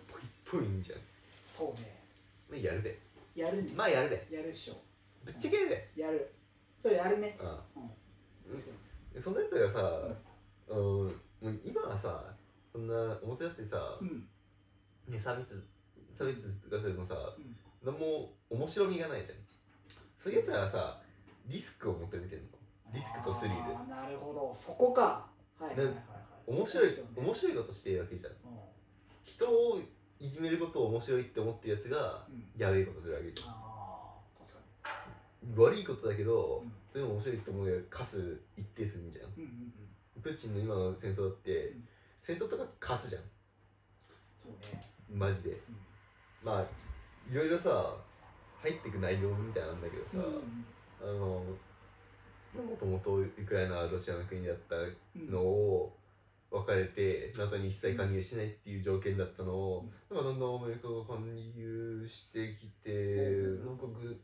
[0.06, 0.98] ぽいっぽいんじゃん。
[1.44, 1.98] そうね。
[2.48, 2.98] まあやるべ。
[3.34, 3.72] やるね。
[3.74, 4.36] まあやるべ。
[4.36, 4.76] やるっしょ。
[5.24, 6.02] ぶっちゃけやるべ。
[6.02, 6.32] やる。
[6.80, 7.36] それやるね。
[7.40, 7.82] あうん。
[7.82, 8.56] うん。
[8.56, 8.76] 確か
[9.20, 10.02] そんなやつがさ、
[10.68, 11.12] うん、もう
[11.64, 12.22] 今はさ
[12.72, 14.28] そんな表だってさ、にうん。
[15.14, 15.60] ね、サービス
[16.16, 17.56] サービスがそれもさ、うん。
[17.84, 19.38] 何も面白みがないじゃん。
[20.18, 21.00] そういうやつらはさ
[21.46, 22.48] リスクを求めてるの？
[22.92, 23.60] リスクとスリル。
[23.60, 24.52] あーなるほど。
[24.54, 25.26] そこか。
[25.58, 25.96] はいはいはいはい。
[26.46, 27.10] 面白い、そうですよね。
[27.16, 28.32] 面白いことしてるわけじゃん。
[28.32, 28.34] う
[29.24, 29.80] 人を
[30.18, 32.50] いじめることを面白いって思ってるやつがんうん。
[32.56, 33.48] やべえことするわけじゃん。
[33.48, 34.60] ああ確か
[35.62, 36.72] 悪いことだけど、うん。
[36.90, 39.26] それも面白いって思うがカス一定数んじゃん。
[39.26, 39.72] にうんうん
[40.16, 40.22] うん。
[40.22, 41.88] プーチンの今の戦争だって、うん。
[42.22, 43.22] 戦争とかカスじゃん。
[44.36, 44.82] そうね。
[45.12, 45.56] マジで、
[46.42, 46.62] まあ
[47.30, 47.94] いろいろさ
[48.62, 50.28] 入ってく内容みたいなんだけどさ、
[51.02, 51.44] あの
[52.54, 54.74] もともとウクライナはロシアの国だった
[55.16, 55.96] のを
[56.50, 63.66] 別れて NATO に一切加入しないっていう条件だったのを、なんかだんだんアメリカが加入してきて、うん。
[63.66, 64.20] なんかぐ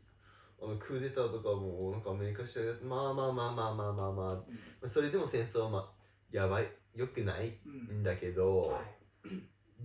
[0.61, 4.43] あのクーデターとかもなんかアメリカしてまあまあまあまあまあまあま
[4.83, 5.89] あそれでも戦争はまあ
[6.31, 6.67] やばい。
[6.95, 7.99] よくないうん。
[7.99, 9.29] んだけど、はい。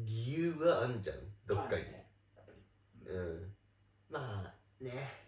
[0.04, 1.16] 理由があんじゃん。
[1.46, 2.06] どっかに、はいね
[3.06, 3.54] うん。
[4.10, 5.21] まあね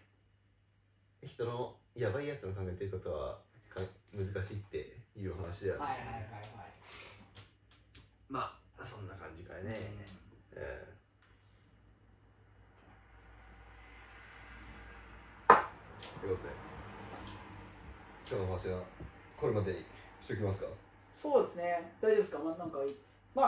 [1.25, 3.37] 人のやばいやつの考えてることは
[3.69, 3.81] か
[4.13, 6.23] 難しいっていう話だよね、はいはいはいはい。
[8.29, 10.61] まあそんな感じかね、うん。
[16.21, 16.53] ということで
[18.29, 18.83] 今日の話は
[19.37, 19.79] これまでに
[20.21, 20.67] しときますか？
[21.13, 21.93] そうですね。
[22.01, 22.39] 大丈夫ですか？
[22.39, 22.79] まあなんか
[23.33, 23.47] まあ、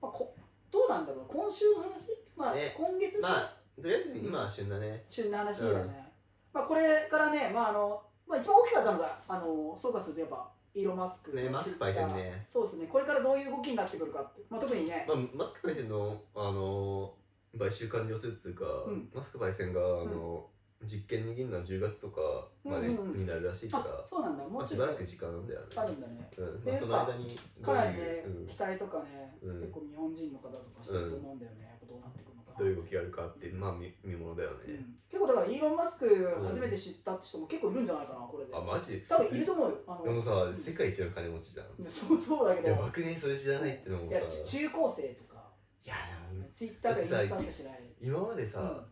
[0.00, 0.34] まあ、こ
[0.70, 1.24] どうなんだろう。
[1.28, 2.10] 今週の話？
[2.36, 2.74] まあ、ね。
[2.76, 5.04] 今月、まあとりあえず今は旬だね。
[5.08, 6.11] 旬な話だね、
[6.52, 11.36] まあこれからねまああの、まあ、一番大きかったのがあの総括するとやっぱイーロン・マスク。
[11.36, 12.42] ねマスクパイセンね。
[12.46, 12.86] そうですね。
[12.86, 17.12] これからどういう動きになってくるかって、まあ、特にね、まあ、マスクパイセンの、あの
[17.58, 19.08] 買収完了するっていうか、うん。
[19.14, 20.46] マスクパイセンが、あの
[20.84, 23.12] 実験握るのは10月とかまでうんうん。
[23.12, 24.44] うんになるらしいから、あそうなんだ。
[24.44, 25.66] もまあ、うちょっとしばらく時間なんだよね。
[25.76, 26.30] あるんだね。
[26.38, 26.64] うん。
[26.64, 29.60] でまあ、その間にかなりね期待とかね、うん。
[29.60, 34.56] 結構日本人の方とかしてると思うんだよね、やっぱどうなってくるのどういう動きがあるかってまあ見見ものだよね。
[34.68, 34.96] うん。
[35.08, 36.06] 結構だからイーロン・マスク
[36.46, 38.54] 初めて知ったって人も結構いるんじゃないかなこれで。
[38.54, 39.04] あ、マジ？
[39.08, 39.78] 多分いると思うよ。
[39.86, 41.66] あのでもさ、世界一の金持ちじゃん。
[41.88, 42.68] そうそうだけど。
[42.68, 44.18] やばくねそれ知らないってのもさ。
[44.18, 45.42] いやち中高生とか。
[45.84, 45.94] いや
[46.32, 47.80] でもツイッターかインスタしか知らない。
[48.00, 48.84] 今までさ、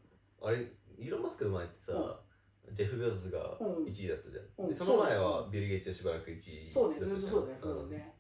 [0.43, 0.59] あれ、
[0.99, 2.21] イーロン・マスクの前ってさ、
[2.73, 3.85] ジェフ・ベゾスがうん。
[3.85, 4.71] 1位だったじゃん、うん。
[4.71, 7.21] でその前はビル・ゲイツでしばらく1位そうねだったじゃん。
[7.21, 7.59] ずっとそうだね。
[7.65, 8.15] うんそうだね、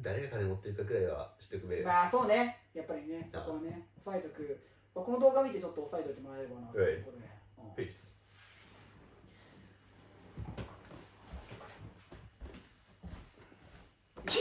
[0.00, 2.58] 誰が金持ってるかくらいは知っておくべまあそうね。
[2.72, 4.58] やっぱりねそこはね押さえとく、
[4.94, 7.24] まあ、この動画見てちょっと押さえておいてもらえればなというところで、
[7.58, 7.74] うん。
[7.74, 8.18] ペース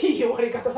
[0.04, 0.76] いい終わり方だ